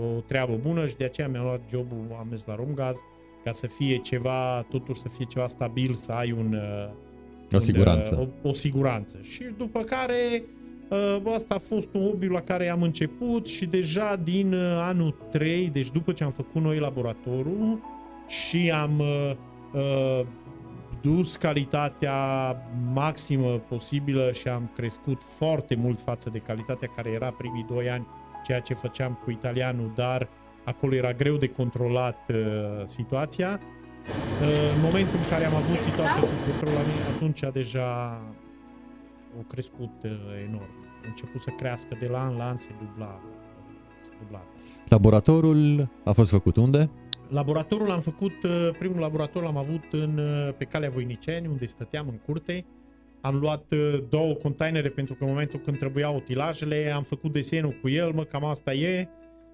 [0.00, 2.98] o treabă bună și de aceea mi-am luat jobul, am mers la Romgaz
[3.48, 6.54] ca să fie ceva, totuși să fie ceva stabil, să ai un...
[6.54, 8.14] uh, O siguranță.
[8.14, 9.18] Un, uh, o, o siguranță.
[9.22, 10.42] Și după care
[10.88, 15.14] uh, asta a fost un hobby la care am început și deja din uh, anul
[15.30, 17.80] 3, deci după ce am făcut noi laboratorul
[18.26, 19.32] și am uh,
[19.72, 20.26] uh,
[21.02, 22.16] dus calitatea
[22.92, 28.06] maximă posibilă și am crescut foarte mult față de calitatea care era primii 2 ani,
[28.44, 30.28] ceea ce făceam cu italianul, dar
[30.68, 32.36] acolo era greu de controlat uh,
[32.84, 33.60] situația.
[34.40, 38.10] Uh, în momentul în care am avut situația sub control la mine, atunci deja
[39.36, 40.10] au crescut uh,
[40.48, 40.86] enorm.
[41.02, 43.20] A început să crească de la an la an, se dubla.
[44.00, 44.46] Se dubla.
[44.88, 46.90] Laboratorul a fost făcut unde?
[47.28, 52.08] Laboratorul l-am făcut, uh, primul laborator l-am avut în, uh, pe calea Voiniceni, unde stăteam
[52.08, 52.64] în curte.
[53.20, 57.78] Am luat uh, două containere pentru că în momentul când trebuiau utilajele, am făcut desenul
[57.80, 59.08] cu el, mă, cam asta e.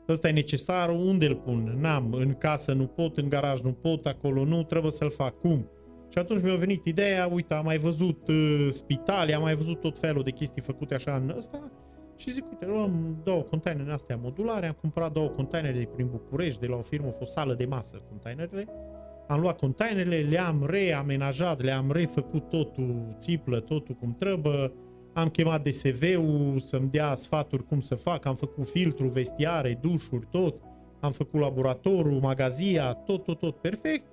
[0.09, 1.77] Ăsta e necesar, unde îl pun?
[1.81, 5.41] N-am, în casă nu pot, în garaj nu pot, acolo nu, trebuie să-l fac.
[5.41, 5.69] Cum?
[6.09, 9.99] Și atunci mi-a venit ideea, uite, am mai văzut uh, spitale, am mai văzut tot
[9.99, 11.73] felul de chestii făcute așa în ăsta
[12.17, 16.61] și zic, uite, luăm două containere astea modulare, am cumpărat două containere de prin București,
[16.61, 18.67] de la o firmă, a fost sală de masă, containerele.
[19.29, 24.73] Am luat containerele, le-am reamenajat, le-am refăcut totul, țiplă, totul cum trebuie.
[25.15, 30.61] Am chemat DSV-ul să-mi dea sfaturi cum să fac, am făcut filtru, vestiare, dușuri, tot.
[31.01, 34.05] Am făcut laboratorul, magazia, tot, tot, tot perfect.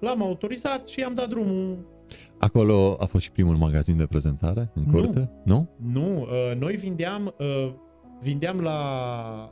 [0.00, 1.92] L-am autorizat și am dat drumul
[2.38, 4.92] Acolo a fost și primul magazin de prezentare în Nu.
[4.92, 5.30] curte?
[5.44, 5.68] Nu?
[5.92, 7.72] Nu, uh, noi vindeam, uh,
[8.20, 8.78] vindeam la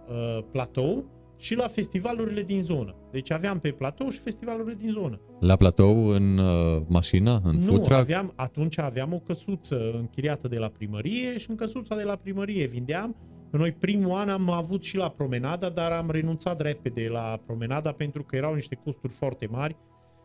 [0.09, 1.05] uh, platou
[1.43, 2.95] și la festivalurile din zonă.
[3.11, 5.21] Deci aveam pe platou și festivalurile din zonă.
[5.41, 8.01] La platou, în uh, mașină, în nu, food truck?
[8.01, 12.67] aveam, atunci aveam o căsuță închiriată de la primărie și în căsuța de la primărie
[12.67, 13.17] vindeam.
[13.51, 18.23] Noi primul an am avut și la promenada, dar am renunțat repede la promenada pentru
[18.23, 19.77] că erau niște costuri foarte mari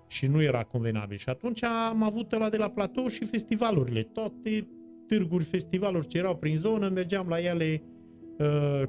[0.07, 1.17] și nu era convenabil.
[1.17, 4.01] Și atunci am avut la de la platou și festivalurile.
[4.01, 4.67] Toate
[5.07, 7.96] târguri, festivaluri ce erau prin zonă, mergeam la ele uh,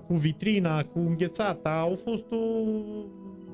[0.06, 1.70] cu vitrina, cu înghețata.
[1.80, 2.36] Au fost o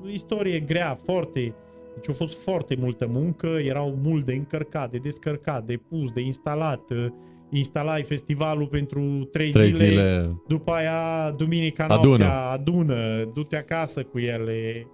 [0.07, 1.55] istorie grea, foarte...
[1.93, 6.21] Deci a fost foarte multă muncă, erau mult de încărcat, de descărcat, de pus, de
[6.21, 6.89] instalat.
[6.91, 7.05] uh,
[7.49, 10.41] Instalai festivalul pentru trei, Trei zile, zile.
[10.47, 12.07] după aia duminica Adună.
[12.17, 14.87] noaptea, adună, du-te acasă cu ele.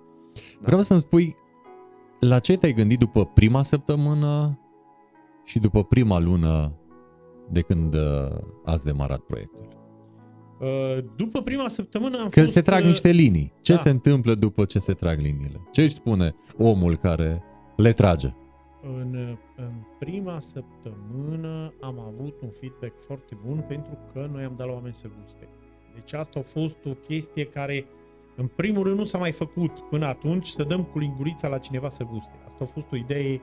[0.59, 1.35] Vreau să-mi spui
[2.19, 4.59] la ce te-ai gândit după prima săptămână
[5.45, 6.73] și după prima lună
[7.49, 9.67] de când uh, ați demarat proiectul?
[10.61, 12.51] Uh, După prima săptămână am Că fost...
[12.51, 13.53] se trag uh, niște linii.
[13.61, 13.77] Ce da.
[13.77, 15.61] se întâmplă după ce se trag liniile?
[15.71, 17.43] Ce își spune omul care
[17.75, 18.33] le trage?
[18.81, 24.67] În, în prima săptămână am avut un feedback foarte bun pentru că noi am dat
[24.67, 25.47] la oameni să guste.
[25.93, 27.85] Deci asta a fost o chestie care
[28.35, 31.89] în primul rând nu s-a mai făcut până atunci să dăm cu lingurița la cineva
[31.89, 32.33] să guste.
[32.45, 33.41] Asta a fost o idee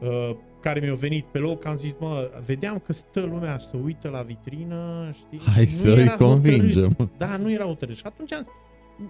[0.00, 4.08] uh, care mi-a venit pe loc, am zis, mă, vedeam că stă lumea să uită
[4.08, 5.40] la vitrină, știi?
[5.54, 6.88] Hai și nu să-i era convingem.
[6.88, 7.18] hotărât.
[7.18, 7.96] Da, nu era hotărât.
[7.96, 8.46] Și atunci am,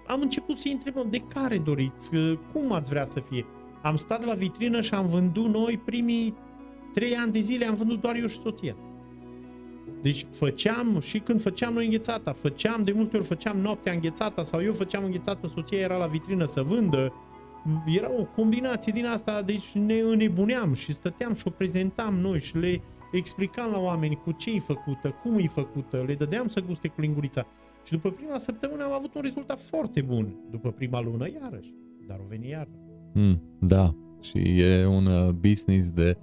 [0.06, 2.14] am început să-i întrebăm, de care doriți?
[2.14, 3.44] Uh, Cum ați vrea să fie?
[3.82, 6.35] Am stat la vitrină și am vândut noi primii
[6.94, 8.76] trei ani de zile, am vândut doar eu și soția.
[10.02, 14.62] Deci făceam, și când făceam noi înghețata, făceam, de multe ori făceam noaptea înghețata sau
[14.62, 17.12] eu făceam înghețată, soția era la vitrină să vândă.
[17.87, 22.57] Era o combinație din asta, deci ne înnebuneam și stăteam și o prezentam noi și
[22.57, 22.81] le
[23.12, 27.00] explicam la oameni cu ce e făcută, cum e făcută, le dădeam să guste cu
[27.00, 27.46] lingurița.
[27.85, 30.37] Și după prima săptămână am avut un rezultat foarte bun.
[30.50, 31.74] După prima lună, iarăși.
[32.07, 32.74] Dar o veni iarna.
[33.14, 36.16] Mm, da, și e un uh, business de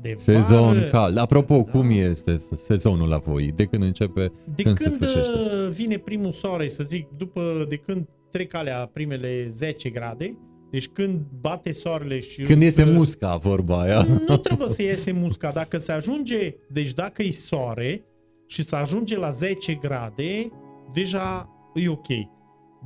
[0.00, 1.16] De sezon vară, cald.
[1.16, 1.70] Apropo, da.
[1.70, 3.52] cum este sezonul la voi?
[3.56, 5.38] De când începe, De când, când, se sfârșește?
[5.38, 10.38] uh, vine primul soare, să zic, după de când trec alea primele 10 grade,
[10.70, 14.06] deci când bate soarele și Când îți- iese musca, vorba aia.
[14.28, 15.50] Nu trebuie să iese musca.
[15.50, 18.04] Dacă se ajunge, deci dacă e soare
[18.46, 20.50] și se ajunge la 10 grade,
[20.92, 22.06] deja e ok.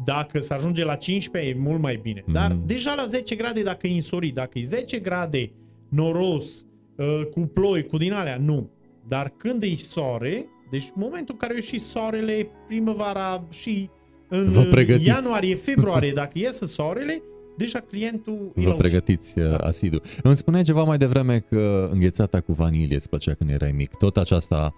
[0.05, 2.24] Dacă se ajunge la 15, e mult mai bine.
[2.32, 2.66] Dar Mhm.
[2.66, 5.53] deja la 10 grade, dacă e însorit, dacă e 10 grade
[5.89, 6.66] noros,
[6.97, 8.70] uh, cu ploi, cu din alea, nu.
[9.09, 13.91] Dar când e soare, deci momentul în care a ieșit soarele, primăvara și
[14.28, 15.07] în Vă pregătiți.
[15.09, 17.22] ianuarie, februarie, dacă iese soarele,
[17.57, 18.77] deja clientul e Vă la ușă.
[18.77, 20.01] pregătiți uh, asidu.
[20.23, 23.95] Îmi spuneai ceva mai devreme că înghețata cu vanilie îți plăcea când erai mic.
[23.95, 24.75] Tot aceasta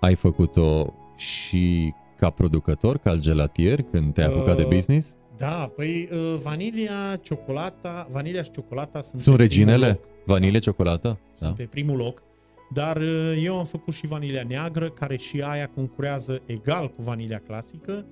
[0.00, 5.16] ai făcut-o și ca producător, ca gelatier, când te-ai apucat de Uh, business?
[5.36, 9.86] Da, păi uh, vanilia, ciocolata, vanilia și ciocolata sunt, Sunt pe primul reginele?
[9.92, 10.08] loc.
[10.24, 11.18] Vanilie, ciocolată?
[11.32, 11.54] Sunt Da.
[11.56, 12.22] pe primul loc.
[12.72, 17.38] Dar uh, eu am făcut și vanilia neagră, care și aia concurează egal cu vanilia
[17.46, 18.04] clasică.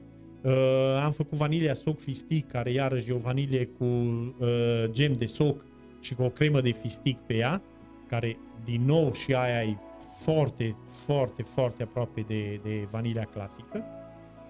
[0.44, 5.26] Uh, am făcut vanilia soc fistic, care iarăși e o vanilie cu uh, gem de
[5.26, 5.64] soc
[6.00, 7.62] și cu o cremă de fistic pe ea,
[8.08, 9.76] care din nou și aia e
[10.22, 13.84] foarte, foarte, foarte aproape de, de vanilia clasică.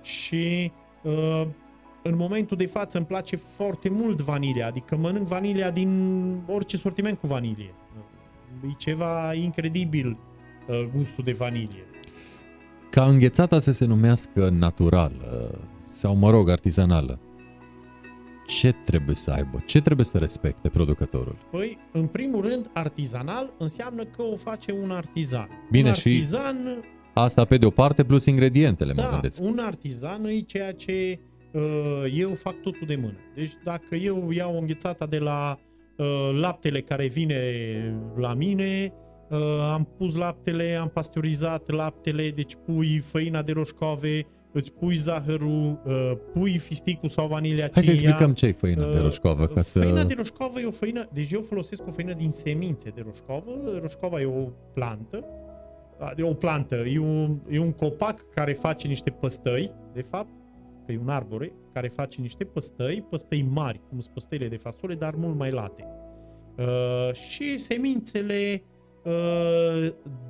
[0.02, 0.72] Și
[1.02, 1.46] uh,
[2.02, 7.18] în momentul de față îmi place foarte mult vanilia, adică mănânc vanilia din orice sortiment
[7.18, 7.74] cu vanilie.
[8.68, 10.18] E ceva incredibil
[10.68, 11.84] uh, gustul de vanilie.
[12.90, 15.58] Ca înghețata să se numească naturală
[15.94, 17.20] sau, mă rog, artizanală,
[18.46, 19.62] ce trebuie să aibă?
[19.66, 21.36] Ce trebuie să respecte producătorul?
[21.50, 25.48] Păi, în primul rând, artizanal înseamnă că o face un artizan.
[25.70, 26.84] Bine, un și artizan,
[27.14, 29.42] Asta pe de o parte plus ingredientele, mă da, gândesc.
[29.42, 31.18] un artizan e ceea ce
[31.52, 31.62] uh,
[32.16, 33.18] eu fac totul de mână.
[33.34, 35.58] Deci dacă eu iau o înghețată de la
[35.96, 37.38] uh, laptele care vine
[38.16, 38.92] la mine,
[39.30, 39.38] uh,
[39.72, 46.12] am pus laptele, am pasteurizat laptele, deci pui făina de roșcove, îți pui zahărul, uh,
[46.32, 48.08] pui fisticul sau vanilia Hai să ce ia.
[48.08, 50.04] explicăm ce e făină de Uh, roșcoavă, ca Făina să...
[50.06, 53.78] de roșcoavă e o făină, deci eu folosesc o făină din semințe de roșcoavă.
[53.80, 55.24] Roșcoava e o plantă,
[55.98, 60.30] a, e o plantă, e un, e un copac care face niște păstăi, de fapt,
[60.86, 64.94] că e un arbore, care face niște păstăi, păstăi mari, cum sunt păstăile de fasole,
[64.94, 65.84] dar mult mai late.
[66.56, 68.73] Uh, și semințele uh,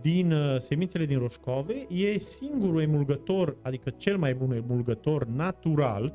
[0.00, 6.14] din uh, semințele din roșcove e singurul emulgător, adică cel mai bun emulgător natural,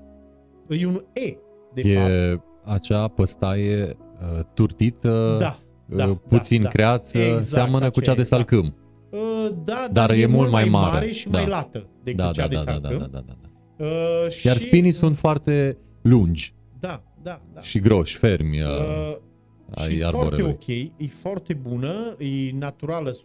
[0.70, 1.38] e un E,
[1.74, 2.10] de fapt.
[2.10, 3.84] E acea păstaie
[4.38, 5.57] uh, turtită, Da,
[5.89, 6.70] uh, da, puțin da, da.
[6.70, 8.47] creață, Exact seamănă cu cea de aceea, da.
[8.49, 8.76] salcâm.
[9.10, 11.38] Uh, da, Dar e mult mai mare, și da.
[11.38, 13.10] mai lată decât Da, cea da, de da, da, da, salcâm.
[13.12, 13.34] da, da, da.
[13.86, 13.89] Uh,
[14.43, 17.62] Iar și- spinii sunt foarte lungi Da, da, da.
[17.62, 18.62] și groși, fermi.
[18.62, 19.18] Uh, Uh,
[19.74, 20.51] ai și foarte arborelui.
[20.51, 23.15] ok, e foarte bună, e naturală 100%.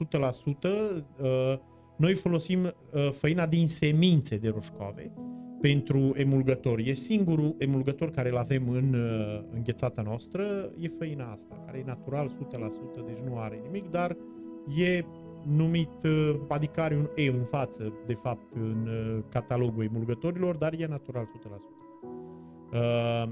[1.20, 1.58] Uh,
[1.96, 5.12] noi folosim uh, făina din semințe de roșcoave
[5.60, 6.78] pentru emulgător.
[6.78, 10.44] E singurul emulgător care îl avem în uh, înghețata noastră,
[10.78, 14.16] e făina asta, care e natural 100%, deci nu are nimic, dar
[14.76, 15.04] e
[15.46, 20.72] numit, uh, adică are un E în față, de fapt, în uh, catalogul emulgătorilor, dar
[20.78, 21.74] e natural 100%.
[22.72, 23.30] Uh,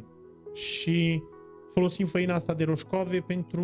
[0.55, 1.23] și
[1.75, 3.63] folosim făina asta de roșcoave pentru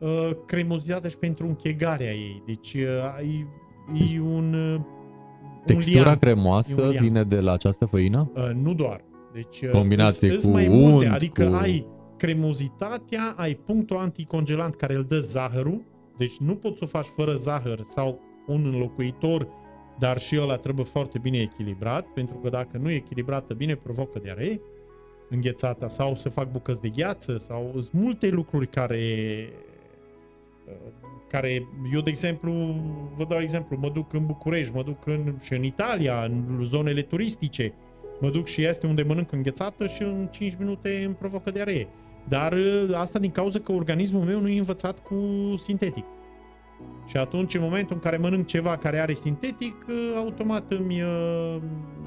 [0.00, 2.42] uh, cremozitatea și pentru închegarea ei.
[2.46, 2.80] Deci uh,
[4.00, 4.82] e, e un, uh, un
[5.64, 6.20] Textura liant.
[6.20, 7.04] cremoasă E un liant.
[7.06, 8.30] vine de la această făină?
[8.34, 9.04] Uh, nu doar.
[9.32, 13.96] Deci uh, Combinație îs- îs cu mai multe, unt, adică cu- ai cremozitatea, ai punctul
[13.96, 15.82] anticongelant care îl dă zahărul,
[16.18, 19.48] deci nu poți să o faci fără zahăr sau un înlocuitor,
[19.98, 24.18] dar și ăla trebuie foarte bine echilibrat, pentru că dacă nu e echilibrată bine, provocă
[24.18, 24.60] diaree
[25.30, 29.04] înghețata sau să fac bucăți de gheață sau sunt multe lucruri care
[30.66, 30.74] uh,
[31.28, 32.52] care eu de exemplu
[33.16, 37.02] vă dau exemplu, mă duc în București, mă duc în, și în Italia, în zonele
[37.02, 37.72] turistice,
[38.20, 41.88] mă duc și este unde mănânc înghețată și în 5 minute îmi provocă diaree.
[42.28, 45.16] Dar uh, asta din cauza că organismul meu nu e învățat cu
[45.56, 46.04] sintetic.
[47.06, 51.56] Și atunci, în momentul în care mănânc ceva care are sintetic, uh, automat îmi uh,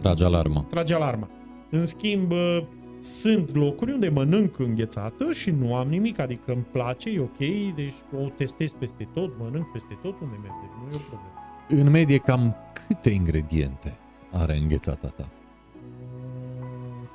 [0.02, 0.66] Trage alarma.
[0.70, 1.30] trage alarma.
[1.70, 2.60] În schimb, uh,
[3.00, 7.38] sunt locuri unde mănânc înghețată și nu am nimic, adică îmi place, e ok,
[7.76, 7.94] deci
[8.24, 11.34] o testez peste tot, mănânc peste tot unde merg, deci nu e o problemă.
[11.70, 12.56] În medie, cam
[12.88, 13.98] câte ingrediente
[14.32, 15.30] are înghețata ta?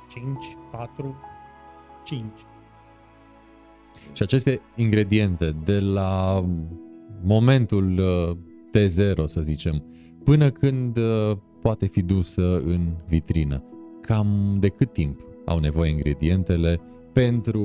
[0.09, 0.27] 5,
[0.71, 1.15] 4,
[2.03, 2.23] 5.
[4.13, 6.43] Și aceste ingrediente, de la
[7.23, 8.37] momentul uh,
[8.77, 9.83] T0, să zicem,
[10.23, 13.63] până când uh, poate fi dusă în vitrină,
[14.01, 16.79] cam de cât timp au nevoie ingredientele
[17.13, 17.63] pentru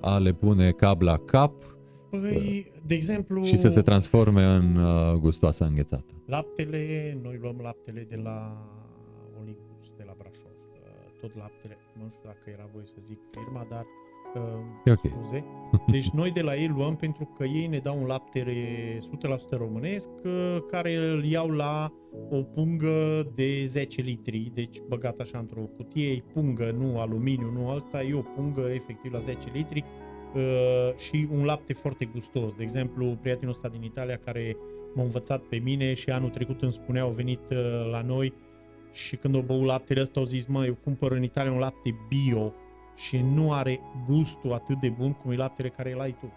[0.00, 1.52] a le pune cap la cap
[2.10, 6.12] Păi, de exemplu, și să se transforme în uh, gustoasa înghețată?
[6.26, 8.36] laptele, noi luăm laptele de la
[9.40, 10.56] Olympus, de la Brașov.
[10.72, 13.84] Uh, Tot laptele, nu știu dacă era voie să zic firma, dar
[14.34, 14.42] uh,
[14.84, 15.06] E ok.
[15.14, 15.44] scuze.
[15.86, 18.44] Deci noi de la ei luăm pentru că ei ne dau un lapte
[19.54, 21.92] 100% românesc uh, care îl iau la
[22.30, 27.70] o pungă de 10 litri, deci băgat așa într-o cutie, e pungă, nu aluminiu, nu
[27.70, 29.84] asta, e o pungă efectiv la 10 litri
[30.34, 32.54] uh, și un lapte foarte gustos.
[32.54, 34.56] De exemplu, prietenul ăsta din Italia care
[34.94, 38.32] m-a învățat pe mine și anul trecut îmi spunea, au venit uh, la noi
[38.92, 41.96] și când au băut laptele ăsta au zis, mă, eu cumpăr în Italia un lapte
[42.08, 42.52] bio
[42.96, 46.32] și nu are gustul atât de bun cum e laptele care îl ai tu.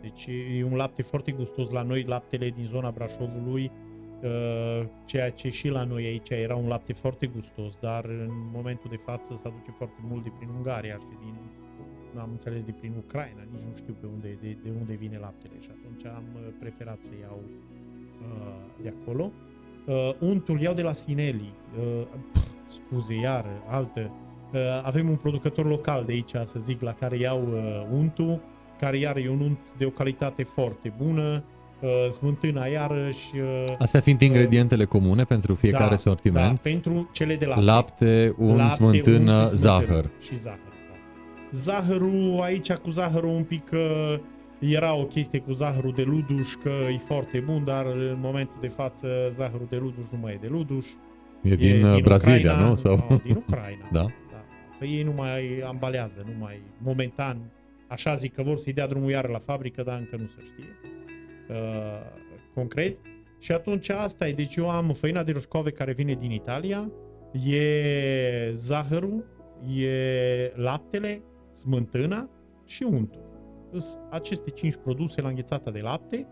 [0.00, 0.28] Deci
[0.58, 3.70] e un lapte foarte gustos la noi, laptele din zona Brașovului
[4.22, 8.90] uh, ceea ce și la noi aici era un lapte foarte gustos, dar în momentul
[8.90, 11.34] de față se aduce foarte mult de prin Ungaria și din,
[12.14, 15.18] nu am înțeles, de prin Ucraina, nici nu știu pe unde, de, de unde vine
[15.18, 17.40] laptele și atunci am uh, preferat să iau
[18.22, 19.30] uh, de acolo.
[19.86, 24.29] Uh, untul iau de la Sinelli, uh, pf, scuze, iar, altă, uh,
[24.82, 28.40] avem un producător local de aici, să zic, la care iau uh, untul,
[28.78, 31.44] care iar e un unt de o calitate foarte bună,
[31.80, 33.36] uh, smântâna iarăși...
[33.36, 36.54] Uh, Astea fiind ingredientele comune pentru fiecare da, sortiment.
[36.54, 37.64] Da, pentru cele de lapte.
[37.64, 40.10] Lapte, unt, Lapte, smântână, unt, zahăr.
[40.20, 40.96] Și zahăr, da.
[41.50, 44.18] Zahărul, aici cu zahărul un pic uh,
[44.58, 48.68] era o chestie cu zahărul de luduș, că e foarte bun, dar în momentul de
[48.68, 50.86] față zahărul de luduș nu mai e de luduș.
[51.42, 52.74] E din, uh, Brazilia, Ucraina, nu?
[52.74, 53.06] Sau...
[53.08, 53.88] No, din Ucraina.
[53.98, 54.06] da.
[54.80, 54.86] Da.
[54.86, 57.52] Că ei nu mai ambalează, nu mai momentan,
[57.88, 60.78] așa zic că vor să-i dea drumul iară la fabrică, dar încă nu se știe
[61.48, 62.20] uh,
[62.54, 62.96] concret.
[63.38, 66.90] Și atunci asta e, deci eu am făina de roșcove care vine din Italia,
[67.46, 69.24] e zahărul,
[69.76, 71.22] e laptele,
[71.52, 72.30] smântâna
[72.66, 73.28] și untul.
[73.70, 76.26] Sunt aceste cinci produse la înghețata de lapte,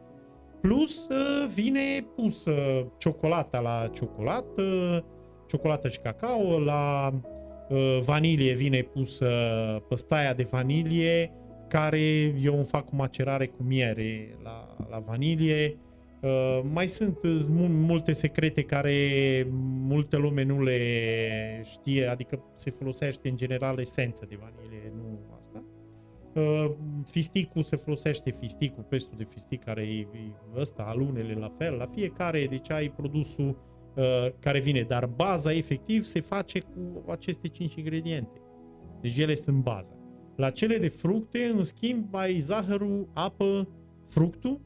[0.61, 2.53] plus uh, vine pusă
[2.99, 4.63] ciocolata la ciocolată,
[5.47, 7.21] ciocolată și cacao, la uh,
[8.05, 9.29] vanilie vine pusă
[9.89, 11.33] păstaia de vanilie,
[11.69, 15.79] care eu îmi fac cu macerare cu miere la, la vanilie.
[16.23, 18.97] Uh, mai sunt uh, mu- multe secrete care
[19.87, 20.81] multă lume nu le
[21.65, 25.65] știe, adică se folosește în general esență de vanilie, nu asta.
[26.35, 26.71] Uh,
[27.11, 30.07] fisticul se folosește fisticul, pestul de fistic care e, e
[30.57, 33.57] ăsta, alunele la fel, la fiecare, deci ai produsul
[33.99, 38.41] uh, care vine, dar baza efectiv se face cu aceste cinci ingrediente.
[39.01, 39.93] Deci ele sunt baza.
[40.37, 43.69] La cele de fructe, în schimb, ai zahărul, apă,
[44.07, 44.61] fructul.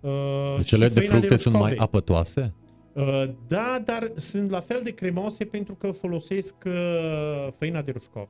[0.00, 1.82] Uh, Deci și cele de făina fructe sunt mai roșcove.
[1.82, 2.54] apătoase?
[2.94, 8.28] Uh, da, dar sunt la fel de cremoase pentru că folosesc uh, făina de roșcov.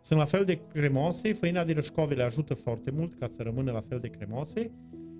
[0.00, 3.72] Sunt la fel de cremoase, făina de roșcove le ajută foarte mult ca să rămână
[3.72, 4.70] la fel de cremoase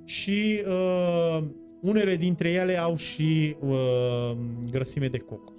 [0.04, 1.44] și uh,
[1.82, 4.36] unele dintre ele au și uh,
[4.70, 5.58] grăsime de cocos.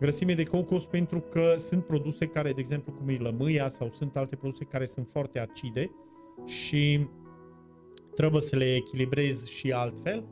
[0.00, 4.16] Grăsime de cocos pentru că sunt produse care, de exemplu, cum e lămâia sau sunt
[4.16, 5.90] alte produse care sunt foarte acide
[6.46, 7.08] și
[8.14, 10.24] trebuie să le echilibrezi și altfel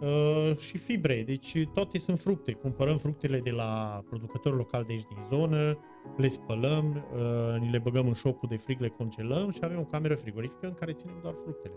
[0.00, 1.22] uh, și fibre.
[1.26, 2.52] Deci toate sunt fructe.
[2.52, 5.78] Cumpărăm fructele de la producători local de aici din zonă,
[6.16, 9.84] le spălăm, uh, ni le băgăm în șocul de frig, le congelăm și avem o
[9.84, 11.74] cameră frigorifică în care ținem doar fructele.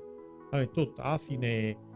[0.51, 1.88] Avem tot, afine, uh,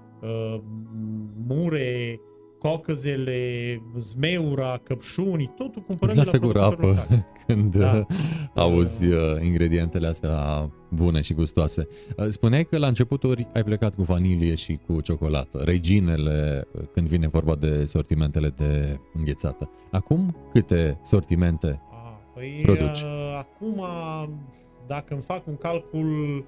[1.47, 2.19] mure,
[2.59, 7.25] cocăzele, zmeura, căpșunii, totul cumpărăm Îți de lasă la gura producători apă locali.
[7.47, 7.91] când Da.
[8.53, 8.61] da.
[8.61, 11.87] auzi uh, ingredientele astea bune și gustoase.
[12.17, 17.07] Uh, Spuneai că la începuturi ai plecat cu vanilie și cu ciocolată, reginele uh, când
[17.07, 19.69] vine vorba de sortimentele de înghețată.
[19.91, 21.81] Acum câte sortimente?
[21.91, 23.01] A, păi Produci.
[23.01, 23.85] uh, acum,
[24.87, 26.45] dacă îmi fac un calcul,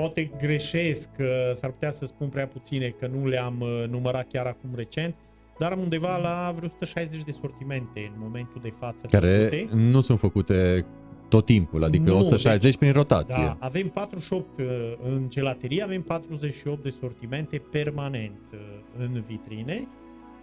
[0.00, 4.46] poate greșesc, că s-ar putea să spun prea puține, că nu le-am uh, numărat chiar
[4.46, 5.14] acum recent,
[5.58, 9.06] dar am undeva la vreo 160 de sortimente în momentul de față.
[9.10, 9.76] Care făcute.
[9.76, 10.86] nu sunt făcute
[11.28, 13.42] tot timpul, adică Nu, 160 deci- prin rotație.
[13.44, 14.64] Da, avem 48 uh,
[15.02, 18.58] în gelaterie, avem 48 de sortimente permanent uh,
[18.98, 19.88] în vitrine.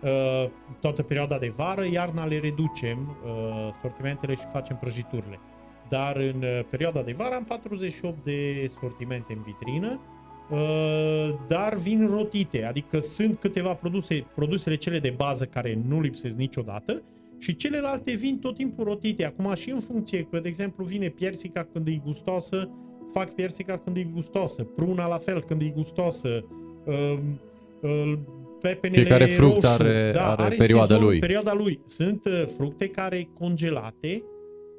[0.02, 0.50] Uh,
[0.80, 5.40] Toată perioada de vară, iarna le reducem uh, sortimentele și facem prăjiturile.
[5.90, 10.00] Dar în uh, perioada de vară am 48 de sortimente în vitrină,
[10.50, 16.38] uh, dar vin rotite, adică sunt câteva produse, produsele cele de bază care nu lipsesc
[16.38, 17.04] niciodată
[17.40, 19.26] și celelalte vin tot timpul rotite.
[19.26, 22.70] Acum și în funcție, că de exemplu vine piersica când e gustoasă,
[23.14, 26.46] fac piersica când e gustoasă, pruna la fel când e gustoasă,
[26.86, 27.18] uh,
[27.82, 28.14] uh,
[28.62, 31.20] pepenele Fiecare fruct roșu, are- are perioada sezonul, lui.
[31.20, 31.80] Perioada lui.
[31.86, 34.24] Sunt uh, fructe care congelate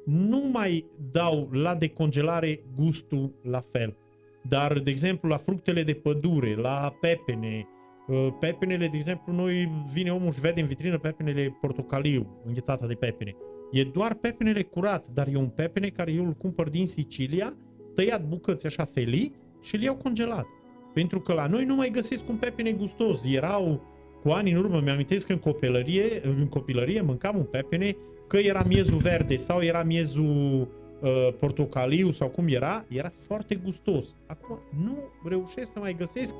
[0.07, 3.97] nu mai dau la decongelare gustul la fel.
[4.43, 7.67] Dar, de exemplu, la fructele de pădure, la pepene,
[8.07, 12.93] uh, pepenele, de exemplu, noi vine omul și vede în vitrină pepenele portocaliu, înghețata de
[12.93, 13.35] pepene.
[13.71, 17.57] E doar pepenele curat, dar e un pepene care eu îl cumpăr din Sicilia,
[17.93, 20.45] tăiat bucăți așa felii și îl iau congelat.
[20.93, 23.21] Pentru că la noi nu mai găsesc un pepene gustos.
[23.25, 23.81] Erau
[24.21, 27.95] cu ani în urmă, mi-amintesc că în copilărie, în copilărie mâncam un pepene,
[28.27, 30.67] că era miezul verde sau era miezul
[31.01, 34.05] uh, portocaliu sau cum era, era foarte gustos.
[34.27, 34.97] Acum nu
[35.29, 36.35] reușesc să mai găsesc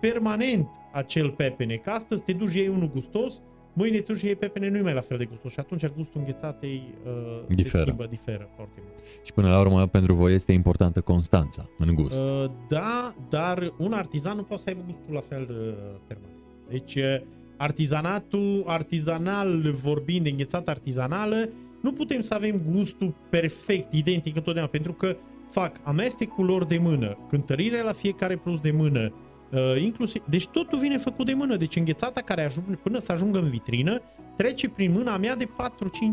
[0.00, 3.40] permanent acel pepene, că astăzi te duci iei unul gustos,
[3.72, 6.20] mâine tu și iei pepene nu e mai la fel de gustos și atunci gustul
[6.20, 7.12] înghețatei uh,
[7.48, 7.82] se Diferă.
[7.82, 8.98] schimbă, diferă foarte mult.
[9.22, 12.20] Și până la urmă, pentru voi este importantă constanța în gust.
[12.20, 16.38] Uh, da, dar un artizan nu poate să aibă gustul la fel uh, permanent.
[16.68, 17.20] Deci uh,
[17.56, 21.48] Artizanatul, artizanal vorbind, de înghețată artizanală,
[21.80, 25.16] nu putem să avem gustul perfect, identic întotdeauna, pentru că
[25.50, 29.12] fac amestecul lor de mână, cântărirea la fiecare produs de mână,
[29.52, 33.38] uh, inclusiv, deci totul vine făcut de mână, deci înghețata care ajung, până să ajungă
[33.38, 34.00] în vitrină,
[34.36, 35.48] trece prin mâna mea de 4-5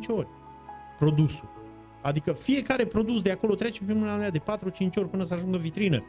[0.08, 0.28] ori
[1.00, 1.50] produsul.
[2.02, 4.42] Adică fiecare produs de acolo trece prin mâna mea de 4-5
[4.96, 6.04] ori până să ajungă în vitrină.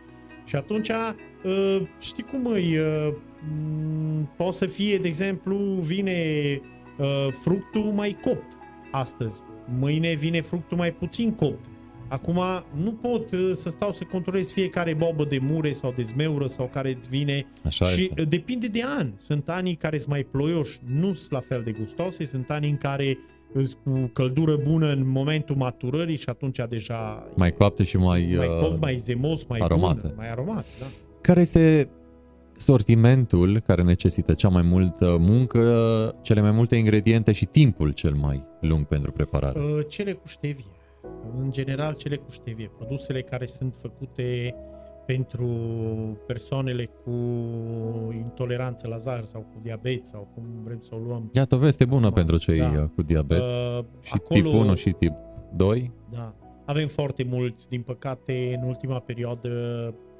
[0.45, 3.14] Și atunci, uh, știi cum îi, uh,
[4.36, 6.16] poate să fie, de exemplu, vine
[6.99, 8.59] uh, fructul mai copt
[8.90, 9.40] astăzi,
[9.78, 11.66] mâine vine fructul mai puțin copt.
[12.09, 12.40] Acum
[12.74, 16.90] nu pot să stau să controlez fiecare bobă de mure sau de zmeură sau care
[16.90, 18.24] îți vine Așa și este.
[18.24, 19.12] depinde de an.
[19.16, 22.76] Sunt anii care sunt mai ploioși, nu sunt la fel de gustoase, sunt ani în
[22.76, 23.18] care îs
[23.84, 28.34] cu căldură bună în momentul maturării și atunci deja Mai coapte și mai...
[28.36, 30.00] mai uh, copt, mai zemos, mai aromate.
[30.03, 30.64] bun, mai aromat.
[30.80, 30.86] Da.
[31.20, 31.88] Care este
[32.57, 35.61] sortimentul care necesită cea mai multă muncă,
[36.22, 39.59] cele mai multe ingrediente și timpul cel mai lung pentru preparare?
[39.59, 40.64] Uh, Cele cu ștevie.
[41.38, 42.70] În general, cele cu ștevie.
[42.76, 44.55] Produsele care sunt făcute
[45.07, 45.46] pentru
[46.26, 47.11] persoanele cu
[48.14, 51.30] intoleranță la zahăr sau cu diabet sau cum vrem să o luăm.
[51.32, 52.72] Iată o veste bună Acum, pentru cei da.
[52.82, 53.40] uh, cu diabet.
[53.40, 55.12] Uh, și tip 1 și tip
[55.57, 55.92] 2.
[56.11, 56.34] Da.
[56.64, 59.50] Avem foarte mulți, din păcate, în ultima perioadă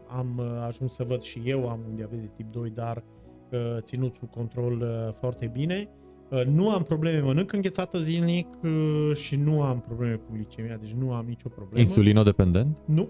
[0.09, 3.05] am uh, ajuns să văd și eu, am un diabet de tip 2, dar
[3.51, 5.89] uh, ținut sub control uh, foarte bine.
[6.30, 10.93] Uh, Nu am probleme, mănânc înghețată zilnic uh, și nu am probleme cu glicemia, deci
[10.93, 11.80] nu am nicio problemă.
[11.80, 12.78] Insulinodependent?
[12.87, 13.09] Nu.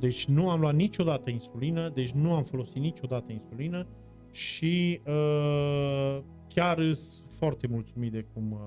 [0.00, 3.86] Deci nu am luat niciodată insulină, deci nu am folosit niciodată insulină
[4.30, 8.58] și uh, chiar sunt foarte mulțumit de cum uh,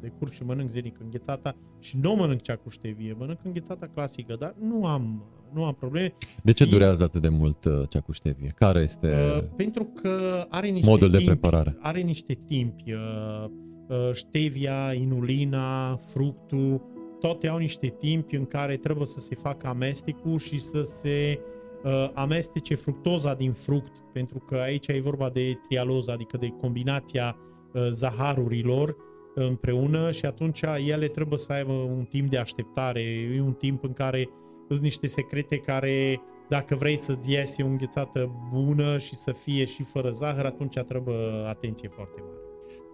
[0.00, 4.36] de curs și mănânc zilnic înghețata și nu mănânc cea cu ștevie, mănânc înghețata clasică,
[4.38, 5.24] dar nu am,
[5.54, 6.14] nu am probleme.
[6.42, 8.52] De ce Fie- durează atât de mult uh, cea cu ștevie?
[8.56, 9.14] Care este...
[9.36, 11.76] Uh, pentru că are niște Modul de timpi, preparare.
[11.80, 12.92] Are niște timpi.
[12.92, 13.44] Uh,
[13.88, 16.82] uh, ștevia, inulina, fructul,
[17.20, 21.40] toate au niște timpi în care trebuie să se facă amestecul și să se
[21.84, 27.36] uh, amestece fructoza din fruct, pentru că aici e vorba de trialoză, adică de combinația
[27.72, 28.96] uh, zaharurilor
[29.34, 33.00] împreună și atunci ele trebuie să aibă un timp de așteptare,
[33.36, 34.28] e un timp în care
[34.68, 39.82] sunt niște secrete care dacă vrei să-ți iese o înghețată bună și să fie și
[39.82, 41.16] fără zahăr, atunci trebuie
[41.48, 42.40] atenție foarte mare.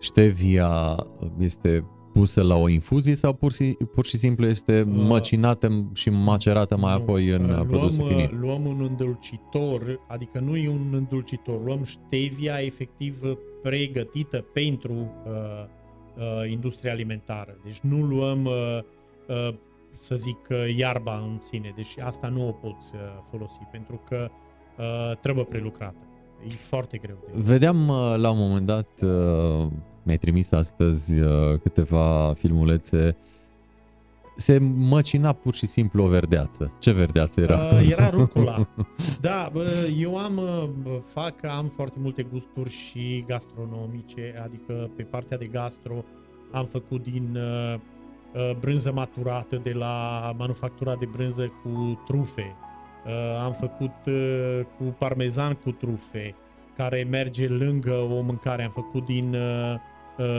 [0.01, 0.97] Ștevia
[1.39, 6.77] este pusă la o infuzie sau pur și, pur și simplu este măcinată și macerată
[6.77, 8.41] mai Uh, Nu, apoi în uh, produsul luăm, uh, finit?
[8.41, 13.21] Luăm un îndulcitor, adică nu e un îndulcitor, luăm stevia efectiv
[13.63, 15.33] pregătită pentru uh,
[16.17, 17.57] uh, industria alimentară.
[17.65, 18.79] Deci nu luăm, uh,
[19.29, 19.55] uh,
[19.97, 21.73] să zic, uh, iarba în sine.
[21.77, 23.01] Deci asta nu o poți uh,
[23.31, 24.31] folosi, pentru că
[24.79, 26.07] uh, trebuie prelucrată.
[26.47, 29.67] E foarte greu de Vedeam uh, la un moment dat, uh,
[30.03, 33.17] mi-ai trimis astăzi uh, câteva filmulețe,
[34.37, 36.77] se măcina pur și simplu o verdeață.
[36.79, 37.59] Ce verdeață era?
[37.59, 38.69] Uh, era rucola.
[39.21, 45.39] Da, bă, eu am, uh, fac, am foarte multe gusturi și gastronomice, adică pe partea
[45.39, 46.05] de gastro
[46.53, 47.75] am făcut din uh,
[48.35, 52.57] uh, brânză maturată de la manufactura de brânză cu trufe.
[53.07, 53.11] Uh,
[53.45, 56.35] am făcut uh, cu parmezan cu trufe,
[56.77, 58.63] care merge lângă o mâncare.
[58.63, 59.81] Am făcut din uh, uh,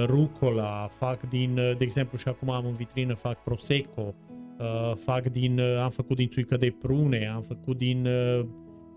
[0.06, 4.16] rucola, fac din, uh, de exemplu, și acum am în vitrină, fac prosecco,
[4.60, 8.46] uh, fac din, uh, am făcut din țuică de prune, am făcut din uh,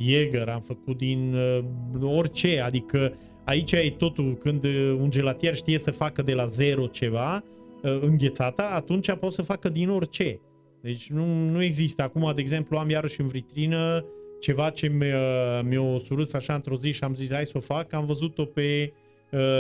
[0.01, 1.65] Jäger, am făcut din uh,
[2.03, 3.15] orice, adică
[3.45, 7.45] aici e totul, când uh, un gelatier știe să facă de la zero ceva,
[7.83, 10.41] uh, înghețata, atunci poate să facă din orice.
[10.83, 12.03] Deci nu, nu există.
[12.03, 14.05] Acum, de exemplu, am iarăși în vitrină
[14.41, 17.93] ceva ce mi-a, mi-a surâs așa într-o zi și am zis hai să o fac.
[17.93, 19.06] Am văzut-o pe uh,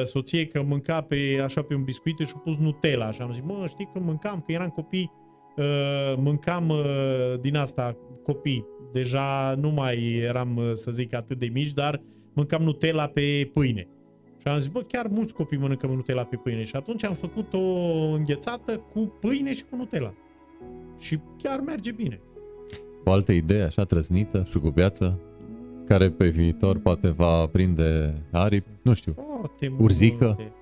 [0.04, 3.42] soție că mânca pe, așa pe un biscuit și a pus Nutella și am zis,
[3.44, 5.12] mă, știi că mâncam, că eram copii,
[5.56, 8.66] uh, mâncam uh, din asta copii.
[8.92, 12.02] Deja nu mai eram, uh, să zic, atât de mici, dar
[12.32, 13.88] mâncam Nutella pe pâine.
[14.40, 16.62] Și am zis, bă, chiar mulți copii mănâncă Nutella pe pâine.
[16.62, 17.58] Și atunci am făcut o
[18.12, 20.14] înghețată cu pâine și cu Nutella.
[20.98, 22.20] Și chiar merge bine.
[23.04, 25.20] O altă idee așa trăznită, șugubeață,
[25.86, 29.14] care pe viitor poate va prinde aripi, nu știu.
[29.38, 30.24] Foarte Urzică?
[30.24, 30.52] multe.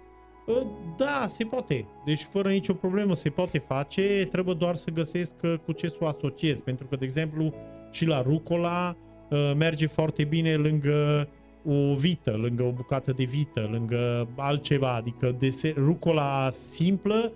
[0.47, 0.67] Uh,
[0.97, 1.87] Da, se poate.
[2.05, 5.97] Deci fără nicio problemă se poate face, trebuie doar să găsesc uh, cu ce să
[6.01, 6.61] o asociez.
[6.61, 7.55] Pentru că, de exemplu,
[7.91, 8.97] și la rucola
[9.31, 11.29] uh, merge foarte bine lângă
[11.67, 14.95] o vită, lângă o bucată de vită, lângă altceva.
[14.95, 17.33] Adică dese- rucola simplă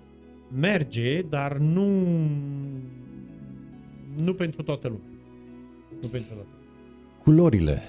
[0.59, 1.87] merge, dar nu
[4.23, 5.03] nu pentru toată lumea.
[6.01, 6.58] Nu pentru toată lumea.
[7.29, 7.81] Culorile.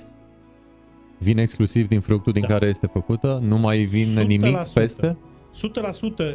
[1.18, 2.49] Vine exclusiv din fructul din Da.
[2.49, 3.41] care este făcută?
[3.43, 4.26] Nu mai vine 100%.
[4.26, 5.18] nimic peste?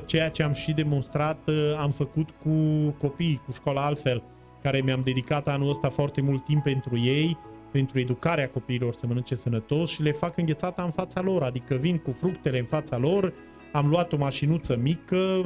[0.01, 2.49] 100% ceea ce am și demonstrat uh, am făcut cu
[2.97, 4.23] copiii, cu școala altfel,
[4.61, 7.37] care mi-am dedicat anul ăsta foarte mult timp pentru ei,
[7.71, 11.97] pentru educarea copiilor să mănânce sănătos și le fac înghețata în fața lor, adică vin
[11.97, 13.33] cu fructele în fața lor,
[13.71, 15.45] am luat o mașinuță mică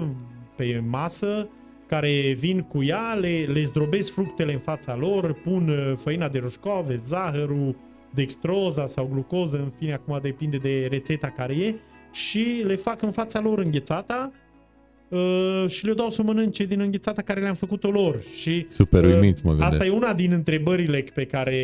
[0.55, 1.47] pe masă,
[1.89, 6.39] care vin cu ea, le, le zdrobesc fructele în fața lor, pun uh, făina de
[6.39, 7.75] roșcove, zahărul,
[8.13, 11.75] dextroza sau glucoză, în fine, acum depinde de rețeta care e,
[12.11, 14.31] și le fac în fața lor înghețata
[15.09, 18.21] uh, și le dau să mănânce din înghețata care le-am făcut-o lor.
[18.21, 19.71] Și Super uh, uimiți, mă gândesc.
[19.71, 21.63] Asta e una din întrebările pe care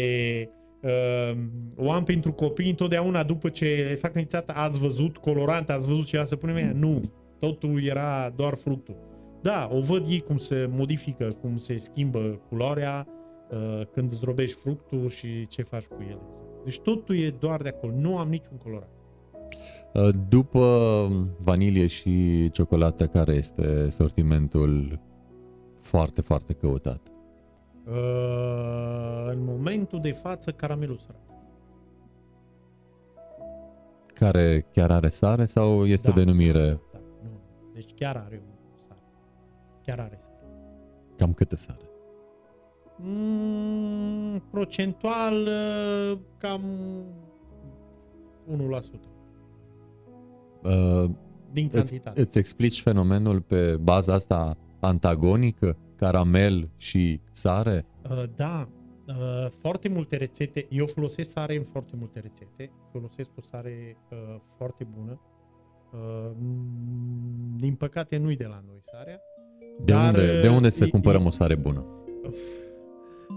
[0.82, 1.38] uh,
[1.76, 4.54] o am pentru copii întotdeauna după ce le fac înghețata.
[4.54, 6.72] Ați văzut colorante, ați văzut ce să punem ea?
[6.76, 9.14] Nu, totul era doar fructul.
[9.46, 13.08] Da, o văd ei cum se modifică, cum se schimbă culoarea
[13.52, 16.20] uh, când zdrobești fructul și ce faci cu ele.
[16.64, 18.90] Deci totul e doar de acolo, nu am niciun colorant.
[19.94, 21.08] Uh, După
[21.40, 25.00] vanilie și ciocolată, care este sortimentul
[25.80, 27.02] foarte, foarte căutat?
[27.88, 31.30] Uh, în momentul de față, caramelul sărat.
[34.14, 37.30] Care chiar are sare sau este Da, denumire Da, da, nu.
[37.74, 38.55] Deci chiar are un sare.
[39.86, 40.48] Chiar are sare.
[41.18, 41.90] cam câtă sare?
[42.98, 46.62] Mm, procentual, uh, cam
[48.46, 49.10] 1%
[50.64, 51.10] Uh,
[51.52, 52.22] din îți, cantitate.
[52.22, 57.86] îți explici fenomenul pe baza asta antagonică, caramel și sare?
[58.10, 58.70] Uh, da,
[59.08, 60.68] uh, foarte multe rețete.
[60.70, 62.72] Eu folosesc sare în foarte multe rețete.
[62.92, 64.18] Folosesc o sare uh,
[64.58, 65.22] foarte bună.
[65.94, 69.20] Uh, mm, din păcate nu-i de la noi sarea.
[69.84, 71.86] De, Dar, unde, de unde să e- cumpărăm e- o sare bună?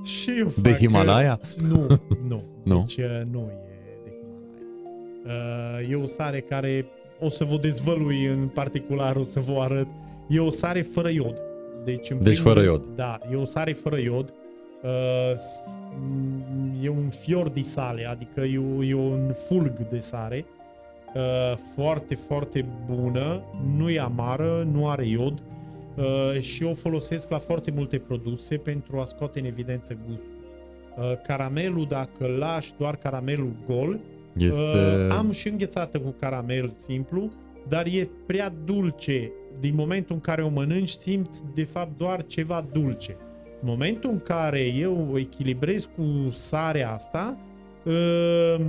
[0.04, 1.40] Și eu De fac, Himalaya?
[1.42, 1.86] uh, Nu,
[2.28, 2.42] nu.
[2.62, 2.78] Nu?
[2.86, 3.58] Deci uh, nu e
[4.04, 5.78] de Himalaya.
[5.80, 6.86] Uh, E o sare care
[7.20, 9.86] o să vă dezvălui în particular, o să vă arăt.
[10.28, 11.42] E o sare fără iod.
[11.84, 12.96] Deci, în Deci primul fără rând- iod.
[12.96, 14.32] Da, e o sare fără iod.
[14.82, 19.98] Uh, s- m, E un fior de sale, adică e, o- e un fulg de
[19.98, 20.44] sare.
[21.14, 23.42] Uh, Foarte, foarte bună,
[23.76, 25.42] nu e amară, nu are iod
[25.98, 30.36] uh, și o folosesc la foarte multe produse pentru a scoate în evidență gustul.
[30.96, 34.00] Uh, Caramelul, dacă îl lași doar caramelul gol,
[34.36, 34.62] Este...
[34.62, 37.30] Uh, am și înghețată cu caramel simplu,
[37.68, 39.32] dar e prea dulce.
[39.60, 43.16] Din momentul în care o mănânci, simți de fapt doar ceva dulce.
[43.60, 47.38] În momentul în care eu o echilibrez cu sarea asta,
[47.84, 48.66] uh,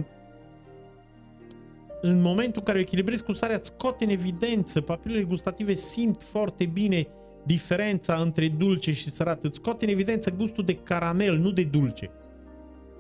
[2.01, 6.23] în momentul în care o echilibrez cu sarea, îți scoate în evidență, papilele gustative simt
[6.23, 7.07] foarte bine
[7.45, 9.43] diferența între dulce și sărat.
[9.43, 12.11] Îți scoate în evidență gustul de caramel, nu de dulce.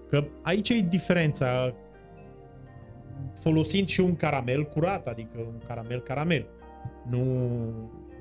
[0.09, 1.75] Că aici e diferența
[3.39, 6.47] folosind și un caramel curat, adică un caramel caramel,
[7.09, 7.21] nu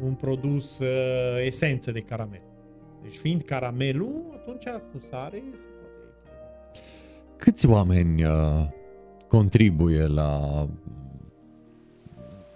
[0.03, 2.43] un produs uh, esență de caramel.
[3.03, 7.37] Deci fiind caramelul, atunci cu sare se poate echilibra.
[7.37, 8.31] Câți oameni uh,
[9.29, 10.67] contribuie la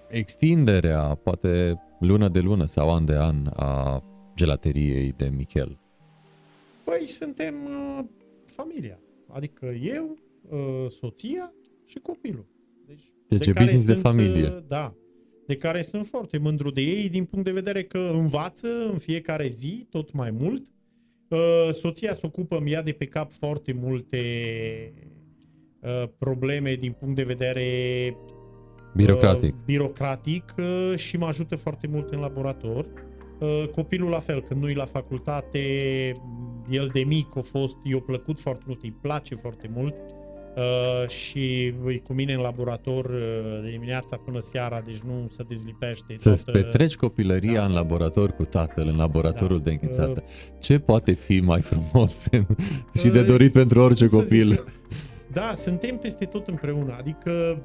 [0.08, 4.02] extinderea, poate lună de lună sau an de an, a
[4.34, 5.78] gelateriei de Michel?
[6.84, 8.04] Păi suntem uh,
[8.46, 8.98] familia,
[9.28, 10.16] adică eu,
[10.48, 11.52] uh, soția
[11.84, 12.46] și copilul.
[12.86, 14.48] Deci, Deci e care business de sunt, familie.
[14.48, 14.94] uh, Da,
[15.46, 19.48] de care sunt foarte mândru de ei din punct de vedere că învață în fiecare
[19.48, 20.66] zi tot mai mult.
[21.28, 24.18] Uh, Soția se ocupă, îmi ia de pe cap foarte multe
[25.82, 27.62] uh, probleme din punct de vedere
[28.96, 29.52] Birocratic.
[29.54, 32.86] uh, birocratic uh, și mă ajută foarte mult în laborator.
[33.40, 35.58] Uh, Copilul la fel, când nu-i la facultate,
[36.70, 39.94] el de mic a fost, i-a plăcut foarte mult, îi place foarte mult
[40.56, 45.42] uh, și e cu mine în laborator uh, de dimineața până seara, deci nu se
[45.48, 46.14] dezlipește.
[46.16, 47.64] Să-ți toată- petreci copilăria da.
[47.64, 49.64] în laborator cu tatăl, în laboratorul Da.
[49.64, 50.24] de înghețată.
[50.60, 52.54] Ce poate fi mai frumos pentru-
[53.00, 54.48] și de Uh, dorit pentru orice cum să copil?
[54.50, 54.64] zic,
[55.32, 57.62] da, suntem peste tot împreună, adică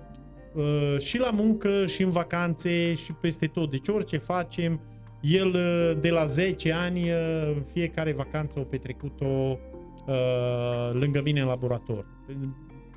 [0.54, 3.72] uh, și la muncă, și în vacanțe, și peste tot.
[3.72, 4.82] Deci orice facem,
[5.22, 11.48] el uh, de la 10 ani, uh, fiecare vacanță o petrecut-o uh, lângă mine în
[11.48, 12.06] laborator.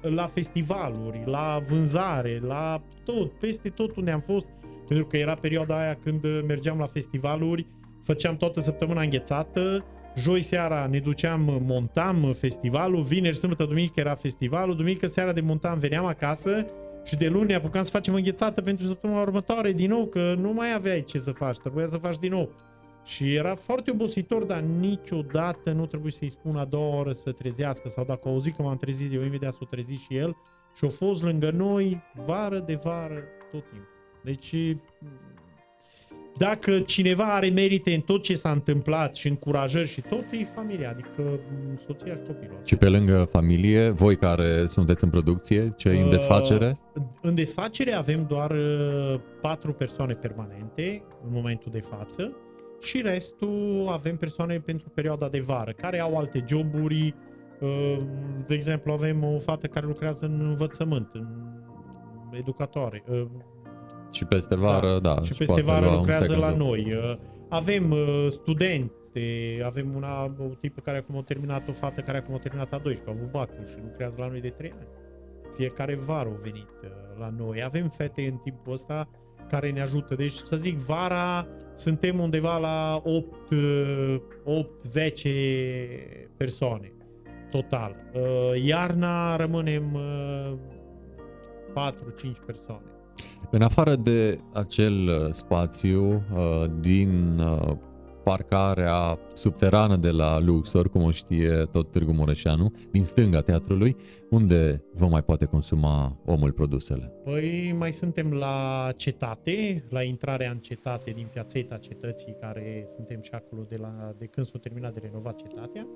[0.00, 4.46] La festivaluri, la vânzare, la tot, peste tot unde am fost,
[4.88, 7.66] pentru că era perioada aia când uh, mergeam la festivaluri,
[8.02, 9.84] făceam toată săptămâna înghețată,
[10.16, 15.78] joi seara ne duceam, montam festivalul, vineri, sâmbătă, duminică era festivalul, duminică seara de montam,
[15.78, 16.66] veneam acasă
[17.04, 20.52] și de luni ne apucam să facem înghețată pentru săptămâna următoare din nou, că nu
[20.52, 22.52] mai aveai ce să faci, trebuia să faci din nou.
[23.04, 27.88] Și era foarte obositor, dar niciodată nu trebuie să-i spun a doua oră să trezească
[27.88, 30.36] sau dacă auzi că m-am trezit, eu imediat s-o trezi și el
[30.76, 33.88] și au fost lângă noi vară de vară tot timpul.
[34.24, 34.54] Deci
[36.46, 40.90] dacă cineva are merite în tot ce s-a întâmplat și încurajări și tot, e familia,
[40.90, 41.40] adică
[41.86, 42.58] soția și copilul.
[42.64, 46.76] Și pe lângă familie, voi care sunteți în producție, ce uh, în desfacere?
[47.20, 52.36] În desfacere avem doar uh, patru persoane permanente în momentul de față
[52.80, 57.14] și restul avem persoane pentru perioada de vară, care au alte joburi.
[57.60, 57.98] Uh,
[58.46, 61.26] de exemplu, avem o fată care lucrează în învățământ, în
[62.38, 63.26] educatoare, uh,
[64.12, 65.14] și peste vară, da.
[65.14, 66.92] da și peste vară lucrează la noi.
[66.92, 67.16] Uh,
[67.48, 69.12] avem uh, studenți,
[69.64, 72.78] avem una, o tipă care acum a terminat, o fată care acum a terminat a
[72.78, 74.88] 12, a avut bacul și lucrează la noi de 3 ani.
[75.56, 76.88] Fiecare vară au venit uh,
[77.18, 77.62] la noi.
[77.64, 79.08] Avem fete în timpul ăsta
[79.48, 80.14] care ne ajută.
[80.14, 83.06] Deci, să zic, vara suntem undeva la 8-10
[86.36, 86.92] persoane
[87.50, 87.96] total.
[88.64, 89.98] Iarna rămânem
[91.70, 92.89] 4-5 persoane.
[93.50, 97.76] În afară de acel uh, spațiu uh, din uh,
[98.24, 103.96] parcarea subterană de la Luxor, cum o știe tot Târgu Mureșanu, din stânga teatrului,
[104.30, 107.12] unde vă mai poate consuma omul produsele?
[107.24, 113.30] Păi mai suntem la cetate, la intrarea în cetate din piațeta cetății, care suntem și
[113.32, 115.86] acolo de, la, de când s-a terminat de renovat cetatea.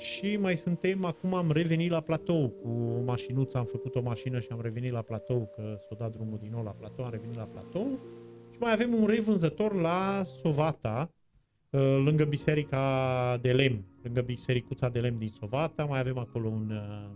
[0.00, 4.40] Și mai suntem, acum am revenit la platou cu o mașinuță, am făcut o mașină
[4.40, 7.36] și am revenit la platou, că s-a dat drumul din nou la platou, am revenit
[7.36, 7.98] la platou.
[8.52, 11.10] Și mai avem un revânzător la Sovata,
[11.70, 16.70] uh, lângă biserica de lemn, lângă bisericuța de lemn din Sovata, mai avem acolo un,
[16.70, 17.10] uh,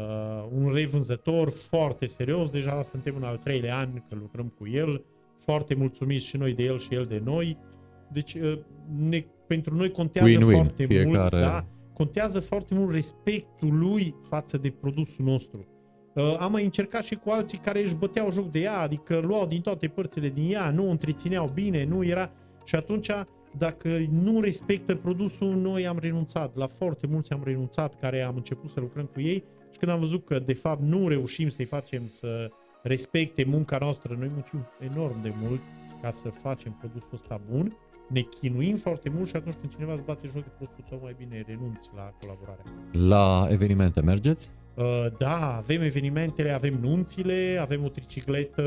[0.00, 5.04] uh, un revânzător foarte serios, deja suntem în al treilea an că lucrăm cu el,
[5.38, 7.58] foarte mulțumiți și noi de el și el de noi.
[8.12, 8.58] Deci uh,
[8.96, 9.24] ne
[9.54, 11.18] pentru noi contează Win-win, foarte fiecare...
[11.18, 11.66] mult, da?
[11.92, 15.66] Contează foarte mult respectul lui față de produsul nostru.
[16.14, 19.46] Uh, am mai încercat și cu alții care își băteau joc de ea, adică luau
[19.46, 22.30] din toate părțile din ea, nu o întrețineau bine, nu era...
[22.64, 23.10] Și atunci,
[23.56, 26.56] dacă nu respectă produsul, noi am renunțat.
[26.56, 29.98] La foarte mulți am renunțat care am început să lucrăm cu ei și când am
[29.98, 32.50] văzut că, de fapt, nu reușim să-i facem să
[32.82, 35.60] respecte munca noastră, noi muncim enorm de mult
[36.02, 37.76] ca să facem produsul ăsta bun,
[38.12, 41.14] ne chinuim foarte mult și atunci când cineva îți bate joc de prostul tău, mai
[41.18, 42.62] bine renunți la colaborare.
[42.92, 44.50] La evenimente mergeți?
[44.74, 48.62] Uh, da, avem evenimentele, avem nunțile, avem o tricicletă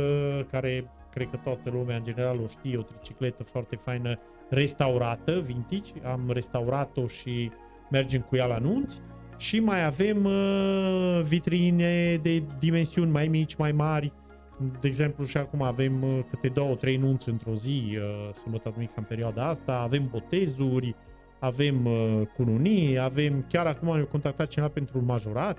[0.52, 4.20] care cred că toată lumea în general o știe, o tricicletă foarte faină
[4.50, 5.92] restaurată, vintage.
[6.04, 7.52] Am restaurat-o și
[7.92, 9.02] mergem cu ea la nunți.
[9.38, 14.14] Și mai avem uh, vitrine de dimensiuni mai mici, mai mari,
[14.58, 18.94] de exemplu, și acum avem uh, câte două, trei nunți într-o zi, uh, sămbătă duminică
[18.98, 20.96] în perioada asta, avem botezuri,
[21.40, 25.58] avem uh, cununii, avem, chiar acum ne-a contactat cineva pentru un majorat,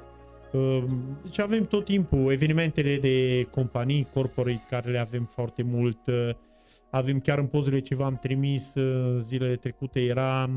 [1.23, 5.99] deci avem tot timpul evenimentele de companii corporate care le avem foarte mult.
[6.91, 8.75] Avem chiar în pozele ce v-am trimis
[9.19, 10.51] zilele trecute era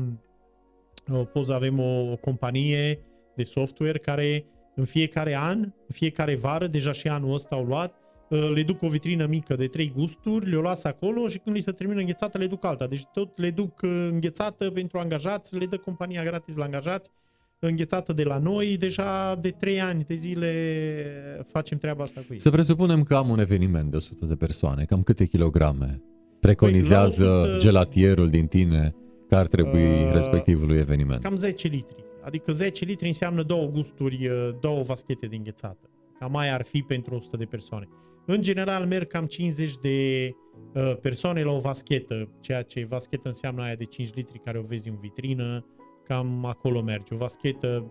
[1.10, 2.98] o poză, avem o, o companie
[3.34, 7.94] de software care în fiecare an, în fiecare vară, deja și anul ăsta au luat,
[7.94, 11.62] Uh, le duc o vitrină mică de trei gusturi, le-o las acolo și când li
[11.62, 12.86] se termină înghețată, le duc alta.
[12.86, 17.10] Deci tot le duc uh, înghețată pentru angajați, le dă compania gratis la angajați,
[17.58, 22.40] înghețată de la noi, deja de 3 ani de zile facem treaba asta cu ei.
[22.40, 26.02] Să presupunem că am un eveniment de 100 de persoane, cam câte kilograme
[26.40, 28.94] preconizează păi, 100, gelatierul din tine
[29.28, 31.22] că ar trebui uh, respectivului eveniment?
[31.22, 32.04] Cam 10 litri.
[32.22, 35.90] Adică 10 litri înseamnă două gusturi, uh, două vaschete de înghețată.
[36.18, 37.88] Cam mai ar fi pentru 100 de persoane.
[38.32, 40.30] În general merg cam 50 de
[40.74, 44.62] uh, persoane la o vaschetă, ceea ce vaschetă înseamnă aia de 5 litri care o
[44.62, 45.66] vezi în vitrină,
[46.04, 47.14] cam acolo merge.
[47.14, 47.90] O vaschetă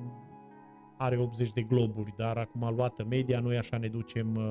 [0.98, 4.44] are 80 de globuri, dar acum luată media, noi așa ne ducem uh,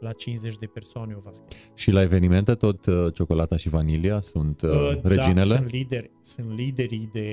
[0.00, 1.56] la 50 de persoane o vaschetă.
[1.74, 5.48] Și la evenimente tot uh, ciocolata și vanilia sunt uh, uh, reginele?
[5.48, 7.28] Da, sunt lideri, sunt liderii de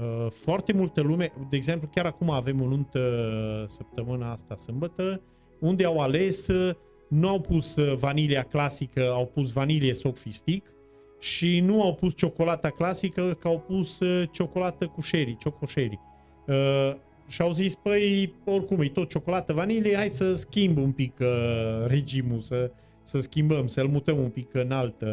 [0.00, 1.32] uh, foarte multă lume.
[1.50, 5.20] De exemplu, chiar acum avem o nuntă uh, săptămâna asta, sâmbătă,
[5.60, 6.76] unde au ales uh,
[7.08, 10.74] nu au pus uh, vanilia clasică, au pus vanilie sofistic
[11.20, 15.98] și nu au pus ciocolata clasică, că au pus uh, ciocolată cu sherry, choco sherry.
[16.46, 16.94] Uh,
[17.28, 21.86] și au zis, păi, oricum e tot ciocolată vanilie, hai să schimb un pic uh,
[21.86, 22.70] regimul, să,
[23.02, 25.06] să schimbăm, să-l mutăm un pic în altă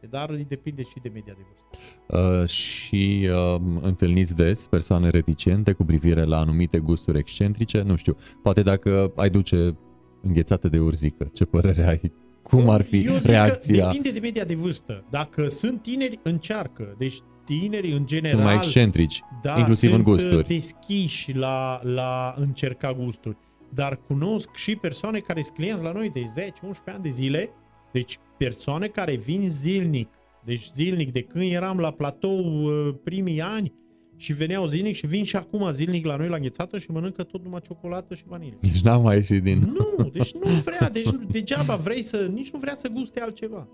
[0.00, 0.06] parte.
[0.10, 2.40] Dar depinde și de media de vârstă.
[2.42, 7.82] Uh, și uh, întâlniți des persoane reticente cu privire la anumite gusturi excentrice?
[7.82, 9.76] Nu știu, poate dacă ai duce
[10.22, 11.26] înghețată de urzică.
[11.32, 12.12] Ce părere ai?
[12.42, 13.86] Cum ar fi Eu reacția?
[13.86, 15.04] depinde de media de vârstă.
[15.10, 16.94] Dacă sunt tineri, încearcă.
[16.98, 18.30] Deci tinerii în general...
[18.30, 20.48] Sunt mai excentrici, da, inclusiv în gusturi.
[20.48, 23.36] deschiși la, la încerca gusturi.
[23.74, 26.52] dar cunosc și persoane care sunt clienți la noi de 10-11
[26.84, 27.50] ani de zile,
[27.92, 30.08] deci persoane care vin zilnic,
[30.44, 33.72] deci zilnic, de când eram la platou uh, primii ani
[34.20, 37.42] și veneau zilnic și vin și acum zilnic la noi la înghețată și mănâncă tot
[37.42, 38.58] numai ciocolată și vanilie.
[38.60, 39.58] Deci n-am mai ieșit din...
[39.58, 43.68] Nu, deci nu vrea, deci nu- degeaba vrei să, nici nu vrea să guste altceva.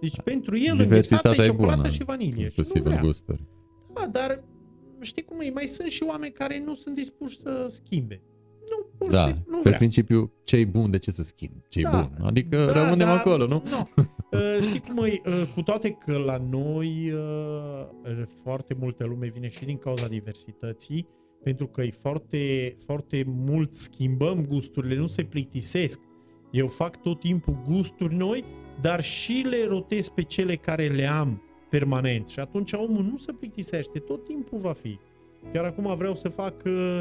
[0.00, 2.30] Deci pentru el înghețată Diversitatea e e ciocolată bună, și vanilie.
[2.30, 3.00] Și nu inclusiv în vrea.
[3.02, 3.44] gusturi.
[3.94, 4.44] Da, dar
[5.00, 8.22] știi cum e, mai sunt și oameni care nu sunt dispuși să schimbe.
[8.70, 9.76] Nu, pur și Da, simplu, nu pe vrea.
[9.78, 11.52] principiu, ce-i bun, de ce să schimb?
[11.68, 12.26] ce-i Da, bun?
[12.26, 13.62] Adică Da, rămânem dar acolo, nu?
[13.70, 13.88] Nu.
[14.32, 19.48] Uh, Știi cum e, uh, cu toate că la noi uh, foarte multă lume vine
[19.48, 21.06] și din cauza diversității,
[21.42, 26.00] pentru că e foarte, foarte mult schimbăm gusturile, nu se plictisesc.
[26.50, 28.44] Eu fac tot timpul gusturi noi,
[28.80, 32.28] dar și le rotez pe cele care le am permanent.
[32.28, 34.98] Și atunci omul nu se plictisește, tot timpul va fi.
[35.52, 37.00] Chiar acum vreau să fac uh, uh,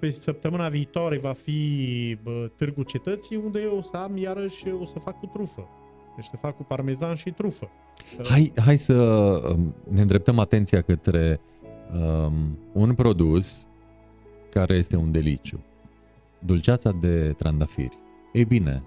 [0.00, 4.84] pe săptămâna viitoare va fi bă, Târgul Cetății, unde eu o să am iarăși, o
[4.84, 5.68] să fac cu trufă.
[6.16, 7.70] Deci să fac cu parmezan și trufă.
[8.28, 11.40] Hai, hai să um, ne îndreptăm atenția către
[11.92, 13.66] um, un produs
[14.50, 15.64] care este un deliciu.
[16.38, 17.98] Dulceața de trandafiri.
[18.32, 18.82] Ei bine,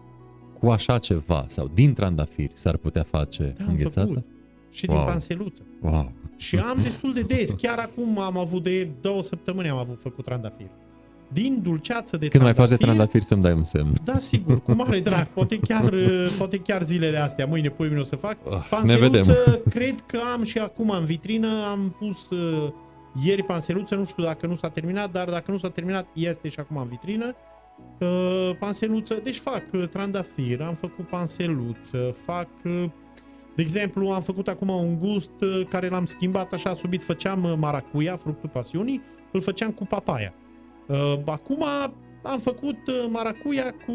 [0.59, 4.07] cu așa ceva sau din trandafiri s-ar putea face Da, am înghețată?
[4.07, 4.25] făcut.
[4.69, 5.05] Și din Wow.
[5.05, 5.61] panseluță.
[5.81, 6.11] Wow!
[6.35, 7.51] Și am destul de des.
[7.51, 10.69] Chiar acum am avut de două săptămâni am avut făcut trandafiri.
[11.33, 13.93] Din dulceață de Când mai faci de trandafiri, trandafiri să-mi dai un semn.
[14.03, 15.27] Da, sigur, cu mare drag.
[15.27, 18.37] Poate chiar, uh, poate chiar zilele astea, mâine, poi mine o să fac.
[18.69, 19.23] Ah, ne vedem.
[19.69, 22.71] cred că am și acum în vitrină, am pus uh,
[23.23, 26.59] ieri panseluță, nu știu dacă nu s-a terminat, dar dacă nu s-a terminat, este și
[26.59, 27.35] acum în vitrină.
[27.99, 32.47] Uh, panseluță, deci fac uh, trandafir, am făcut panseluță, fac...
[32.63, 32.83] Uh,
[33.57, 37.53] de exemplu, am făcut acum un gust uh, care l-am schimbat așa subit, făceam uh,
[37.57, 39.01] maracuia, fructul pasiunii,
[39.31, 40.33] îl făceam cu papaya.
[40.87, 41.65] Uh, acum
[42.23, 43.91] am făcut uh, maracuia cu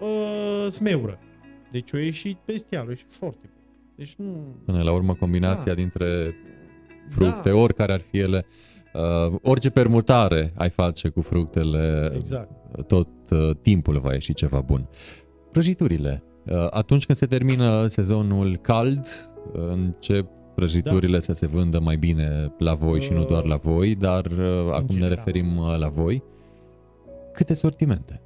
[0.00, 1.18] uh, smeură.
[1.72, 3.62] Deci o ieșit bestial, o ieșit foarte bun.
[3.96, 4.56] Deci nu...
[4.64, 5.80] Până la urmă, combinația Da.
[5.80, 6.34] dintre
[7.08, 7.56] fructe, Da.
[7.56, 8.44] oricare ar fi ele,
[8.94, 12.50] uh, orice permutare ai face cu fructele, Exact.
[12.86, 14.88] tot uh, timpul va ieși ceva bun.
[15.52, 16.22] Prăjiturile.
[16.46, 19.06] Uh, atunci când se termină sezonul cald,
[19.52, 23.56] uh, încep prăjiturile să se vândă mai bine la voi și nu Uh, doar la
[23.56, 25.08] voi, dar uh, acum ne general.
[25.08, 26.22] referim uh, la voi.
[27.32, 28.22] Câte sortimente?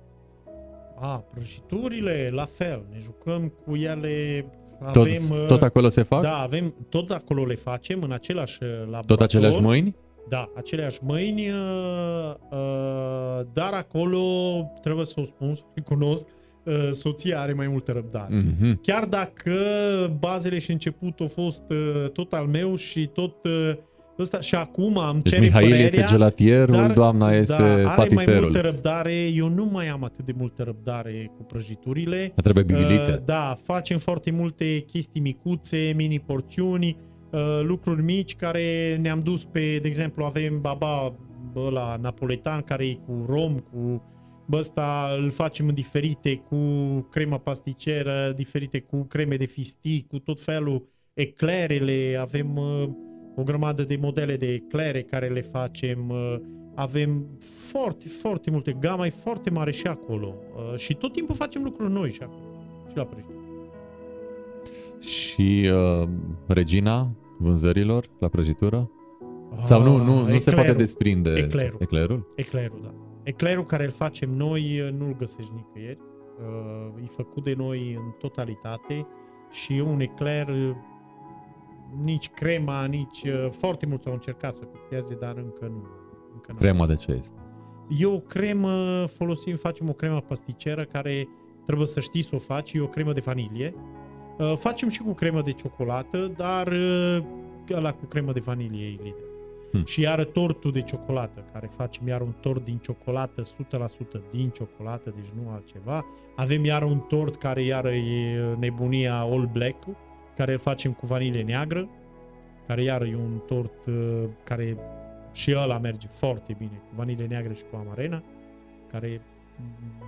[0.98, 2.86] A, prăjiturile, la fel.
[2.90, 4.46] Ne jucăm cu ele.
[4.92, 6.22] Tot, Avem, uh, tot acolo se fac?
[6.22, 9.04] Da, avem, tot acolo le facem, în același uh, laborator.
[9.04, 9.96] Tot aceleași mâini?
[10.28, 14.20] Da, aceleași mâini, uh, uh, dar acolo,
[14.80, 16.32] trebuie să o spun, să o recunosc, uh,
[16.92, 18.34] soția are mai multă răbdare.
[18.34, 18.80] Mhm.
[18.82, 19.52] Chiar dacă
[20.18, 23.72] bazele și început au fost uh, tot al meu și tot uh,
[24.18, 27.94] ăsta, și acum am Deci cere Mihail părerea, este gelatierul, doamna este da, are mai
[27.96, 28.42] patiserul.
[28.42, 32.32] multă răbdare, eu nu mai am atât de multă răbdare cu prăjiturile.
[32.42, 33.12] Trebuie bibilite.
[33.12, 36.96] Uh, da, facem foarte multe chestii micuțe, mini porțiuni,
[37.30, 41.14] uh, lucruri mici care ne-am dus pe, de exemplu, avem baba
[41.70, 44.02] la napoletan care e cu rom, cu
[44.46, 46.56] bă, ăsta îl facem în diferite, cu
[47.10, 52.88] crema pasticeră, diferite cu creme de fistic, cu tot felul eclerele, avem uh,
[53.36, 56.36] o grămadă de modele de eclere care le facem, uh,
[56.74, 57.26] avem
[57.70, 61.92] foarte, foarte multe, gama e foarte mare și acolo uh, și tot timpul facem lucruri
[61.92, 62.44] noi și acolo,
[62.90, 63.34] și la prăjituri.
[65.00, 65.70] Și
[66.02, 66.08] uh,
[66.46, 68.90] regina vânzărilor la prăjitură?
[69.64, 71.78] Sau nu, nu, nu se poate desprinde Ah, Eclerul.
[71.80, 72.26] eclerul?
[72.36, 72.94] Eclerul, da.
[73.26, 75.98] Eclerul care îl facem noi uh, nu-l găsești nicăieri.
[76.38, 79.06] Uh, e făcut de noi în totalitate
[79.50, 80.76] și e un ecler uh,
[82.02, 85.86] nici crema, nici uh, foarte mulți au încercat să copieze, dar încă nu.
[86.32, 86.58] Încă nu.
[86.58, 87.36] Crema de ce este?
[87.98, 91.28] E o cremă, folosim, facem o cremă pasticeră care
[91.64, 93.74] trebuie să știi să o faci, e o cremă de vanilie.
[94.38, 97.24] Uh, Facem și cu cremă de ciocolată, dar uh,
[97.70, 99.35] ăla cu cremă de vanilie e lider.
[99.72, 99.84] Hmm.
[99.84, 103.46] Și iară tortul de ciocolată, care facem iar un tort din ciocolată, 100%
[104.32, 106.04] din ciocolată, deci nu altceva.
[106.36, 109.76] Avem iar un tort care iară e nebunia All Black,
[110.36, 111.88] care îl facem cu vanilie neagră,
[112.66, 113.94] care iară e un tort uh,
[114.44, 114.76] care
[115.32, 118.22] și ăla merge foarte bine, cu vanilie neagră și cu amarena,
[118.92, 119.20] care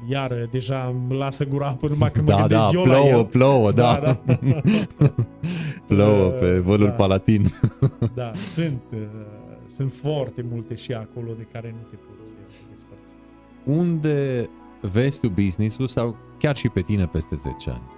[0.09, 3.09] iar deja îmi lasă gura apă numai când mă Da, gândesc da, eu la plouă,
[3.18, 3.24] el.
[3.24, 3.98] plouă, da.
[4.02, 4.34] Da, da.
[5.88, 6.92] plouă pe vălul Da.
[6.92, 7.52] Palatin.
[8.14, 8.98] Da, sunt, uh,
[9.68, 12.36] sunt foarte multe și acolo de care nu te poți uh,
[12.70, 13.14] despărți.
[13.64, 14.48] Unde
[14.80, 17.96] vezi tu business-ul sau chiar și pe tine peste 10 ani?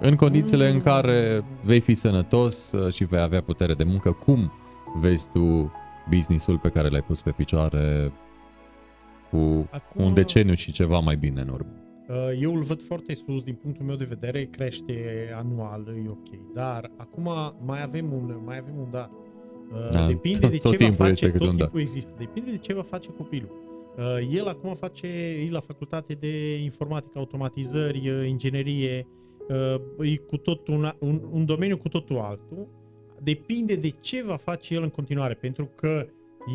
[0.00, 4.52] În condițiile în care vei fi sănătos uh, și vei avea putere de muncă, cum
[4.98, 5.72] vezi tu
[6.10, 8.12] business-ul pe care l-ai pus pe picioare
[9.30, 11.72] cu Acum- un deceniu și ceva mai bine în urmă.
[12.08, 16.52] Uh, Eu îl văd foarte sus, din punctul meu de vedere, crește anual, e ok.
[16.54, 17.28] Dar acum
[17.64, 19.10] mai avem un, mai avem un dar.
[19.70, 21.66] Uh, Da, Depinde tot- de tot ce va timpul face, este câte tot un dar.
[21.66, 22.12] timpul există.
[22.18, 23.50] Depinde de ce va face copilul.
[23.96, 25.06] Uh, El acum face,
[25.46, 29.06] e la facultate de informatică, automatizări, uh, inginerie,
[29.98, 32.68] uh, e cu tot un, un, un domeniu cu totul altul.
[33.22, 36.06] Depinde de ce va face el în continuare, pentru că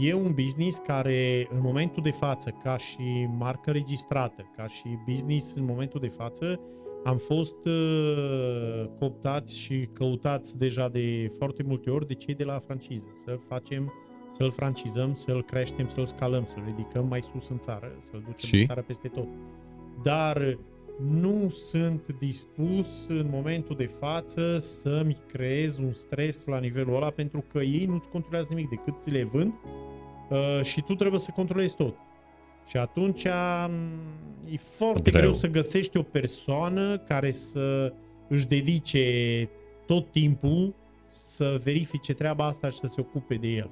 [0.03, 5.55] E un business care în momentul de față, ca și marcă registrată, ca și business
[5.55, 6.59] în momentul de față,
[7.05, 12.59] am fost uh, cooptați și căutați deja de foarte multe ori de cei de la
[12.59, 13.07] franciză.
[13.25, 13.93] Să facem,
[14.31, 18.57] să-l francizăm, să-l creștem, să-l scalăm, să-l ridicăm mai sus în țară, să-l ducem Și?
[18.57, 19.27] în țară peste tot.
[20.03, 20.57] Dar
[20.99, 27.43] nu sunt dispus în momentul de față să-mi creez un stres la nivelul ăla pentru
[27.51, 29.53] că ei nu-ți controlează nimic decât ți le vând
[30.29, 31.95] uh, și tu trebuie să controlezi tot.
[32.68, 33.26] Și atunci
[33.68, 35.22] m, e foarte Greu.
[35.22, 35.22] greu.
[35.22, 37.93] greu să găsești o persoană care să
[38.28, 39.49] își dedice
[39.86, 40.74] tot timpul
[41.07, 43.70] să verifice treaba asta și să se ocupe de el.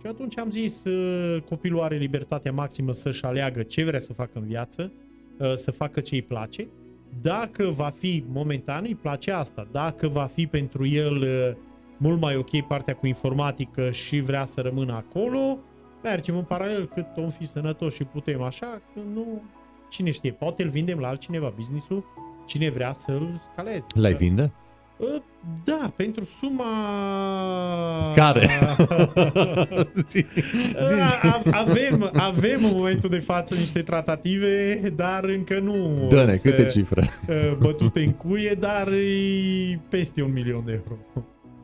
[0.00, 4.30] Și atunci am zis, uh, copilul are libertatea maximă să-și aleagă ce vrea să facă
[4.34, 4.92] în viață,
[5.38, 6.68] uh, să facă ce îi place.
[7.20, 9.68] Dacă va fi momentan, îi place asta.
[9.72, 11.56] Dacă va fi pentru el uh,
[11.96, 15.58] mult mai ok partea cu informatică și vrea să rămână acolo,
[16.02, 19.42] mergem în paralel cât om fi sănătos și putem așa, că nu...
[19.90, 22.04] Cine știe, poate îl vindem la altcineva business-ul,
[22.46, 23.84] cine vrea să-l scaleze.
[23.94, 24.52] L-ai Că- vinde?
[24.96, 25.22] Uh,
[25.64, 26.64] Da, pentru suma...
[28.14, 28.48] Care?
[30.74, 36.50] Uh, a- Avem, avem în momentul de față niște tratative, dar încă nu Dă-ne, se-
[36.50, 37.02] câte cifre?
[37.28, 41.00] uh, bătute în cuie, dar e peste un milion de euro.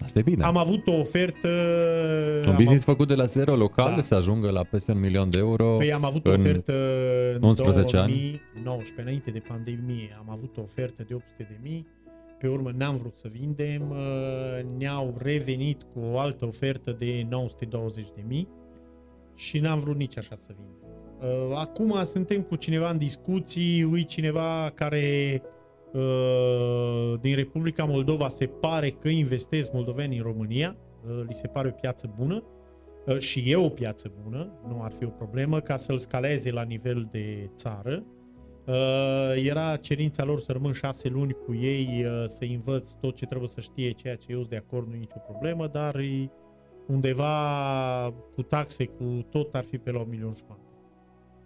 [0.04, 0.44] Asta e bine.
[0.44, 1.48] Am avut o ofertă...
[2.44, 4.02] Un am business făcut de la zero local Da.
[4.02, 5.76] să ajungă la peste un milion de euro.
[5.76, 6.72] Păi am avut o în ofertă
[7.34, 8.12] în 11 ani?
[8.12, 10.16] 2019, înainte de pandemie.
[10.18, 11.86] Am avut o ofertă de 800 de mii.
[12.38, 13.90] Pe urmă n-am vrut să vindem.
[13.90, 18.48] uh, Ne-au revenit cu o altă ofertă de 920 de mii
[19.34, 20.74] și n-am vrut nici așa să vindem.
[21.50, 25.50] Uh, Acum suntem cu cineva în discuții, ui cineva care uh,
[27.20, 30.76] din Republica Moldova se pare că investesc moldoveni în România,
[31.06, 32.44] uh, li se pare o piață bună
[33.06, 36.62] Uh, și e o piață bună, nu ar fi o problemă, ca să-l scaleze la
[36.62, 38.04] nivel de țară.
[38.66, 43.26] Uh, Era cerința lor să rămân șase luni cu ei, uh, să învăț tot ce
[43.26, 46.30] trebuie să știe, ceea ce eu sunt de acord, nu e nicio problemă, dar e
[46.86, 47.30] undeva
[48.34, 50.60] cu taxe, cu tot ar fi pe la un milion jumate.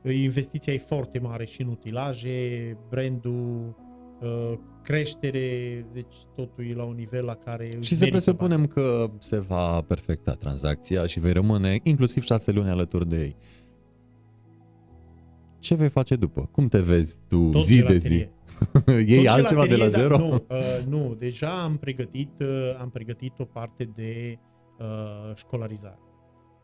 [0.04, 3.89] Uh, Investiția e foarte mare și în utilaje, brandul, uh,
[4.82, 9.10] creștere, deci totul e la un nivel la care își Și să merită presupunem că
[9.18, 13.36] se va perfecta tranzacția și vei rămâne inclusiv șase luni alături de ei.
[15.58, 16.48] Ce vei face după?
[16.52, 18.08] Cum te vezi tu Tot zi de zi?
[18.08, 18.32] gelaterie.
[19.14, 20.16] Iei Tot altceva de la gelaterie, zero?
[20.16, 24.38] dar Nu, uh, nu, deja am pregătit, uh, am pregătit o parte de
[24.78, 25.98] uh, școlarizare.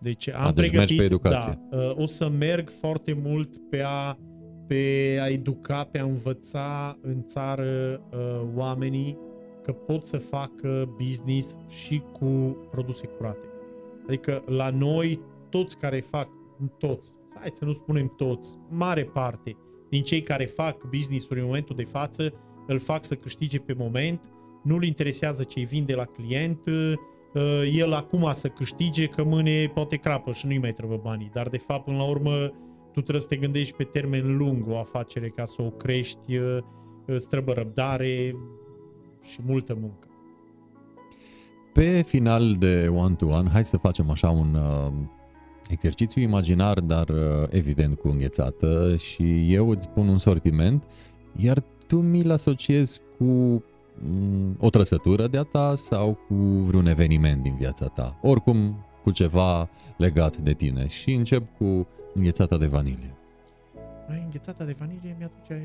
[0.00, 1.58] Deci am A, deci mergi pregătit, pe educație.
[1.70, 4.18] Da, uh, o să merg foarte mult pe a
[4.66, 9.18] pe a educa, pe a învăța în țară uh, oamenii
[9.62, 13.46] că pot să facă business și cu produse curate.
[14.06, 16.28] Adică la noi, toți care fac,
[16.78, 19.56] toți, hai să nu spunem toți, mare parte
[19.88, 22.32] din cei care fac business-uri în momentul de față,
[22.66, 24.30] îl fac să câștige pe moment,
[24.62, 26.92] nu-l interesează ce-i vinde la client, uh,
[27.76, 31.58] el acum să câștige, că mâine poate crapă și nu-i mai trebuie banii, dar de
[31.58, 32.52] fapt, până la urmă,
[32.96, 36.58] tu trebuie să te gândești pe termen lung o afacere ca să o crești, uh,
[37.06, 38.36] îți trebuie răbdare
[39.22, 40.08] și multă muncă.
[41.72, 44.92] Pe final de one-to-one, hai să facem așa un uh,
[45.68, 47.18] exercițiu imaginar, dar uh,
[47.48, 50.86] evident cu înghețată și eu îți pun un sortiment,
[51.36, 53.24] iar tu mi-l asociezi cu
[53.98, 58.18] mm, o trăsătură de-a ta sau cu vreun eveniment din viața ta.
[58.22, 60.86] Oricum, cu ceva legat de tine.
[60.86, 61.86] Și încep cu
[62.16, 63.14] înghețata de vanilie.
[64.08, 65.56] Mai înghețata de vanilie mi-aduce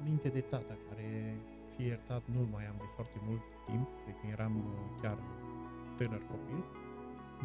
[0.00, 1.36] aminte de tata, care,
[1.76, 5.18] fie iertat, nu mai am de foarte mult timp, de când eram uh, chiar
[5.96, 6.64] tânăr copil,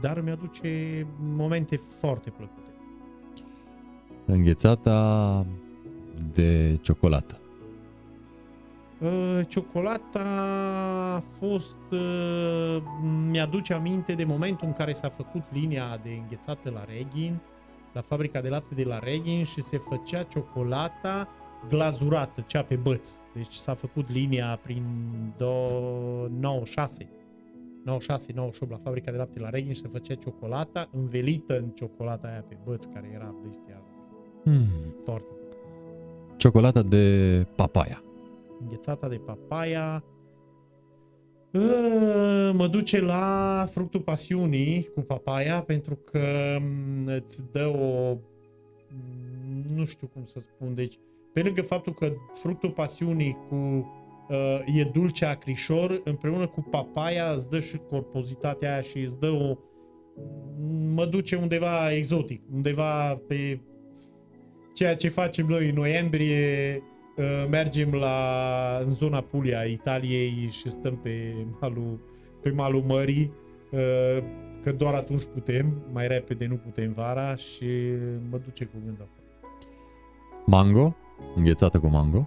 [0.02, 2.70] dar mi-aduce momente foarte plăcute.
[4.26, 5.46] Înghețata
[6.34, 7.36] de ciocolată.
[9.00, 10.20] Uh, Ciocolata
[11.16, 11.78] a fost...
[11.92, 12.78] uh,
[13.30, 17.40] Mi-aduce aminte de momentul în care s-a făcut linia de înghețată la Reghin,
[17.94, 21.28] la fabrica de lapte de la Reghin și se făcea ciocolata
[21.70, 23.10] glazurată, cea pe băț.
[23.34, 24.84] Deci s-a făcut linia prin
[25.36, 27.10] do- 96.
[27.84, 32.28] 96, 98 la fabrica de lapte la Reghin și se făcea ciocolata învelită în ciocolata
[32.28, 33.86] aia pe băț, care era bestială.
[34.44, 34.94] Hmm.
[35.04, 35.58] Foarte bun.
[36.38, 38.04] Ciocolata de papaya.
[38.60, 40.04] Înghețata de papaya.
[41.54, 48.14] Ă, Mă duce la fructul pasiunii cu papaya pentru că m, îți dă o...
[48.90, 50.96] m, Nu știu cum să spun, deci
[51.34, 53.56] pe lângă faptul că fructul pasiunii cu
[54.30, 59.30] uh, e dulce acrișor, împreună cu papaya îți dă și corpozitatea aia și îți dă
[59.30, 59.58] o...
[60.94, 63.60] mă duce undeva exotic, undeva pe
[64.74, 66.91] ceea ce facem noi în noiembrie, uh,
[67.50, 72.00] mergem la, în zona Puglia, Italiei și stăm pe malul,
[72.42, 73.32] pe malul mării,
[73.72, 74.24] uh,
[74.64, 77.66] că doar atunci putem, mai repede nu putem vara și
[78.30, 79.54] mă duce cu gândul acolo.
[80.46, 80.96] Mango.
[81.36, 82.18] Înghețată cu mango.
[82.18, 82.26] Ah,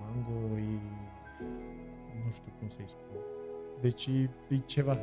[0.00, 0.80] Mango e...
[2.24, 3.16] nu știu cum să-i spun.
[3.80, 4.98] Deci e, e ceva...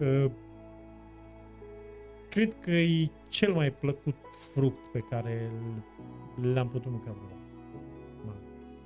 [0.00, 0.24] uh,
[2.30, 4.14] cred că e cel mai plăcut
[4.52, 5.50] fruct pe care
[6.40, 7.34] l- l-am putut mânca vreodată.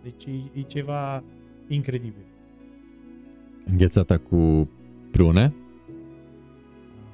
[0.05, 0.17] Mango.
[0.17, 1.23] Deci e, e ceva
[1.69, 2.27] incredibil.
[3.67, 4.69] Înghețată cu
[5.11, 5.45] prune.
[5.45, 5.53] Ah,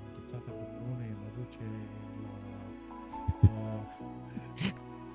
[0.08, 1.66] Înghețata cu prune mă duce
[3.42, 3.64] la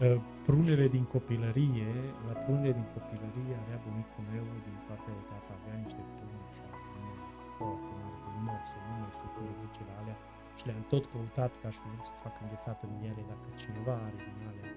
[0.02, 1.89] uh, uh, prunele din copilărie.
[2.27, 6.68] La prunele din copilărie avea bunicul meu din partea lui tata, avea niște prune așa,
[6.95, 7.23] mari,
[7.57, 10.18] foarte mari, zimoase, nu mai știu cum le zice la alea.
[10.57, 13.95] Și le-am tot căutat că aș fi vrut să fac înghețată din ele, dacă cineva
[14.07, 14.72] are din alea.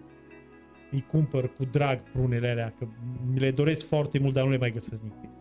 [0.90, 2.86] Îi cumpăr cu drag prunele alea, că
[3.32, 5.36] mi le doresc foarte mult, dar nu le mai găsesc nicăieri.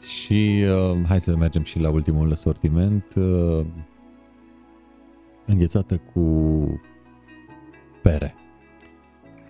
[0.00, 3.14] Și uh, hai să mergem și la ultimul asortiment.
[3.16, 3.66] Uh,
[5.46, 6.80] înghețată cu
[8.02, 8.34] pere.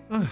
[0.09, 0.29] Ah.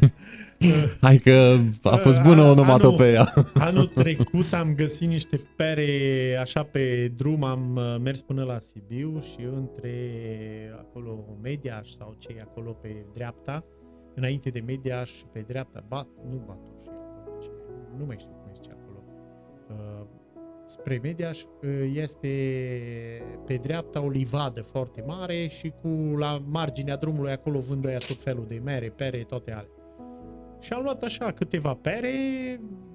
[1.00, 3.34] Hai că a fost bună A- onomatopeia.
[3.54, 5.90] Anul trecut am găsit niște pere
[6.40, 9.92] așa pe drum, am uh, mers până la Sibiu și între
[10.78, 13.64] acolo Mediaș sau cei acolo pe dreapta,
[14.14, 17.50] înainte de Mediaș pe dreapta, bat, nu Batuș, e acolo, ce-
[17.98, 19.02] nu mai știu cum se zice acolo.
[19.70, 20.06] Uh,
[20.64, 22.28] spre Mediaș uh, este
[23.46, 28.22] pe dreapta o livadă foarte mare și cu la marginea drumului acolo vând ăia tot
[28.22, 29.68] felul de mere, pere, toate ale.
[30.60, 32.10] Și am luat așa câteva pere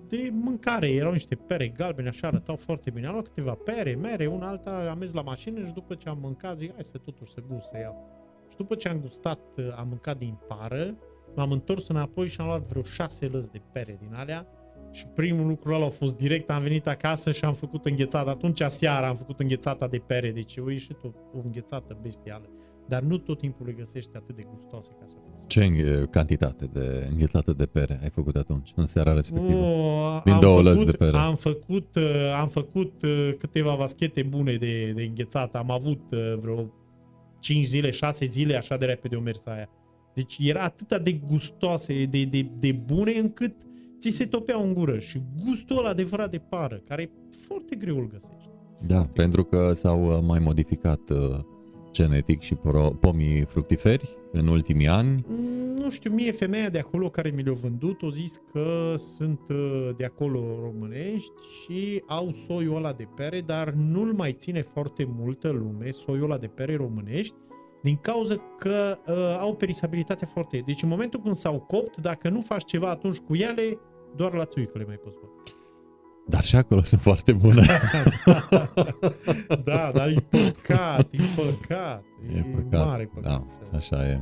[0.07, 0.89] de mâncare.
[0.91, 3.05] Erau niște pere galbene, așa arătau foarte bine.
[3.07, 6.17] Am luat câteva pere, mere, una alta, am mers la mașină și după ce am
[6.21, 8.16] mâncat, zic, hai să totuși să gust să iau.
[8.49, 9.39] Și după ce am gustat,
[9.75, 10.95] am mâncat din pară,
[11.35, 14.47] m-am întors înapoi și am luat vreo șase lăzi de pere din alea
[14.91, 18.29] și primul lucru ăla a fost direct, am venit acasă și am făcut înghețată.
[18.29, 22.49] Atunci seara am făcut înghețata de pere, deci o ieșit o, o înghețată bestială.
[22.87, 25.47] Dar nu tot timpul le găsești atât de gustoase ca să poți.
[25.47, 29.59] Ce înghe- cantitate de înghețată de pere ai făcut atunci, în seara respectivă?
[29.59, 31.17] Oh, Din am două făcut, lăzi de pere.
[31.17, 35.55] Am făcut, uh, am făcut uh, câteva vaschete bune de, de înghețat.
[35.55, 36.73] Am avut uh, vreo
[37.39, 39.69] 5 zile, 6 zile, așa de repede o mers aia.
[40.13, 43.53] Deci era atât de gustoase, de, de, de bune, încât
[43.99, 44.99] ți se topeau în gură.
[44.99, 47.09] Și gustul ăla adevărat de pară, care e
[47.47, 48.49] foarte greu îl găsești.
[48.87, 51.39] Da, Foarte pentru că s-au uh, mai modificat uh,
[52.01, 55.23] genetic și pro- pomii fructiferi în ultimii ani.
[55.27, 59.39] Mm, Nu știu, mie femeia de acolo care mi le-a vândut o zis că sunt
[59.49, 65.07] uh, de acolo românești și au soiul ăla de pere, dar nu-l mai ține foarte
[65.17, 67.33] multă lume, soiul ăla de pere românești,
[67.81, 70.63] din cauza că uh, au perisabilitate foarte...
[70.65, 73.79] Deci în momentul când s-au copt, dacă nu faci ceva atunci cu ele,
[74.15, 75.33] doar la țuică le mai poți băga.
[76.29, 77.65] Dar și acolo sunt foarte bune.
[79.63, 82.03] Da, dar e păcat, e păcat.
[82.35, 82.85] E păcat.
[82.85, 83.29] mare păcat.
[83.31, 84.19] Da, să- așa e.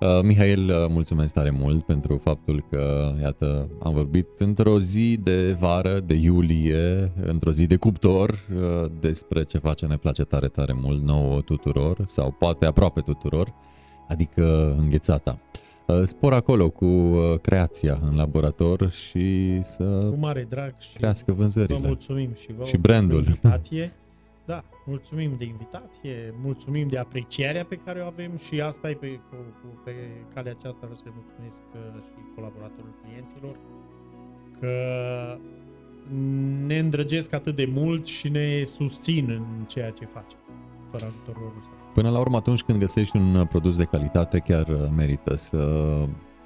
[0.00, 5.52] Uh, Mihail, uh, mulțumesc tare mult pentru faptul că, iată, am vorbit într-o zi de
[5.52, 10.72] vară, de iulie, într-o zi de cuptor, uh, despre ceva ce ne place tare, tare
[10.72, 13.54] mult nouă tuturor, sau poate aproape tuturor,
[14.08, 15.38] adică înghețata.
[15.40, 15.62] Uh,
[16.04, 21.38] Spor acolo cu uh, creația în laborator și să Cu mare drag și crească Vă
[21.40, 21.78] vânzările.
[21.86, 23.22] mulțumim și vă Și brandul.
[23.22, 23.92] de invitație.
[24.46, 29.06] Da, mulțumim de invitație, mulțumim de aprecierea pe care o avem și asta e pe,
[29.06, 29.90] cu, cu, pe
[30.34, 33.56] calea aceasta vreau să le mulțumesc uh, și colaboratorilor clienților
[34.60, 34.72] că
[36.66, 40.38] ne îndrăgesc atât de mult și ne susțin în ceea ce facem.
[40.90, 41.83] Fără ajutorul lor nu s-ar putea.
[41.94, 45.86] Până la urmă, atunci când găsești un uh, produs de calitate, chiar uh, merită să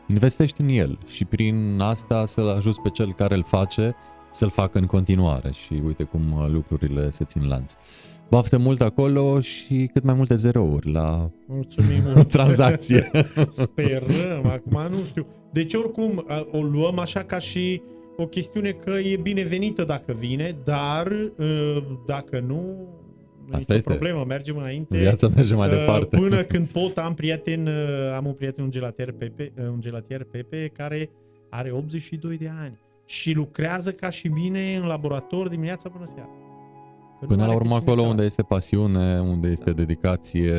[0.08, 3.94] investești în el și prin asta să-l ajuți pe cel care îl face
[4.32, 7.72] să-l facă în continuare și uite cum uh, lucrurile se țin lanț.
[8.30, 12.28] Baftă mult acolo și cât mai multe zerouri la Mulțumim mult.
[12.36, 13.10] tranzacție.
[13.48, 15.26] Sperăm, acum nu știu.
[15.52, 17.82] Deci oricum a, o luăm așa ca și
[18.16, 22.88] o chestiune că e binevenită dacă vine, dar uh, dacă nu,
[23.56, 23.90] Asta este este.
[24.04, 24.98] problemă, mergem înainte.
[24.98, 26.16] Viața merge mai Uh, departe.
[26.16, 30.24] Până când pot, am prieten, uh, am un prieten, un gelatier Pepe, uh, un gelatier
[30.24, 31.10] Pepe care
[31.50, 36.28] are 82 de ani și lucrează ca și mine în laborator dimineața până seara.
[37.18, 38.26] Că nu Până are la pe urmă cine acolo să unde lasă.
[38.26, 40.52] este pasiune, unde este dedicație,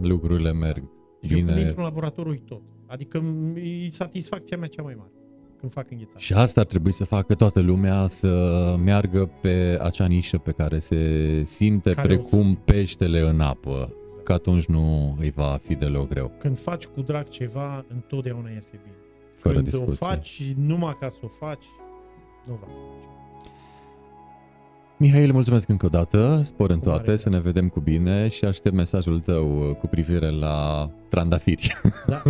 [0.00, 0.82] lucrurile merg
[1.22, 1.60] Și eu când bine.
[1.60, 2.62] intru în laborator uit tot.
[2.86, 5.10] Adică m- e satisfacția mea cea mai mare
[5.64, 6.18] când fac înghețare.
[6.24, 10.78] Și asta ar trebui să facă toată lumea să meargă pe acea nișă pe care
[10.78, 16.08] se simte Care precum o- peștele în apă, că atunci nu îi va fi deloc
[16.08, 18.94] greu, Când faci cu drag ceva, întotdeauna iese bine.
[19.36, 19.98] fără când discuție.
[20.00, 21.64] o faci numai ca să o faci,
[22.46, 22.72] nu va fi.
[25.04, 27.18] Mihail, mulțumesc încă o dată, spor în Cu mare toate, drag.
[27.18, 31.72] să ne vedem cu bine și aștept mesajul tău uh, cu privire la trandafiri.
[32.06, 32.22] Da.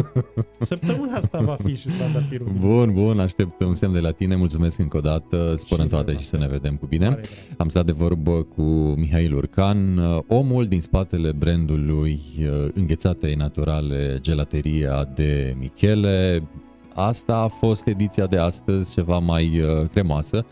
[0.59, 2.47] Săptămâna asta va fi și trandafirul.
[2.53, 5.83] din Bun, bun, aștept un semn de la tine, mulțumesc încă o dată, spor Și
[5.85, 6.47] în toate eu la și să fel.
[6.47, 7.09] ne vedem cu bine.
[7.09, 7.59] mare drag.
[7.59, 8.63] Am stat de vorbă cu
[8.97, 9.99] Mihail Urcan,
[10.29, 16.43] omul din spatele brandului uh, Înghețate Naturale Gelateria de Michele.
[16.95, 20.47] Asta a fost ediția de astăzi, ceva mai uh, cremoasă,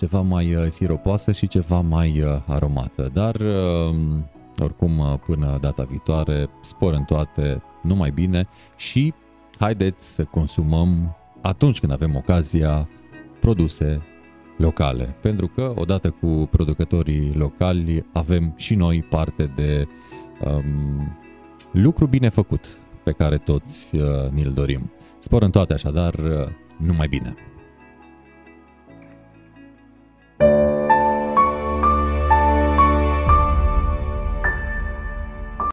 [0.00, 3.10] ceva mai uh, siropoasă și ceva mai uh, aromată.
[3.12, 3.94] Dar, uh,
[4.58, 9.14] oricum, uh, până data viitoare, spor în toate, numai bine și
[9.58, 12.88] haideți să consumăm atunci când avem ocazia
[13.40, 14.02] produse
[14.56, 19.86] locale, pentru că odată cu producătorii locali avem și noi parte de
[20.44, 21.18] um,
[21.72, 24.90] lucru bine făcut pe care toți uh, ni-l dorim.
[25.18, 26.46] Spor în toate așadar, uh,
[26.76, 27.49] numai bine!
[30.40, 30.79] Thank you.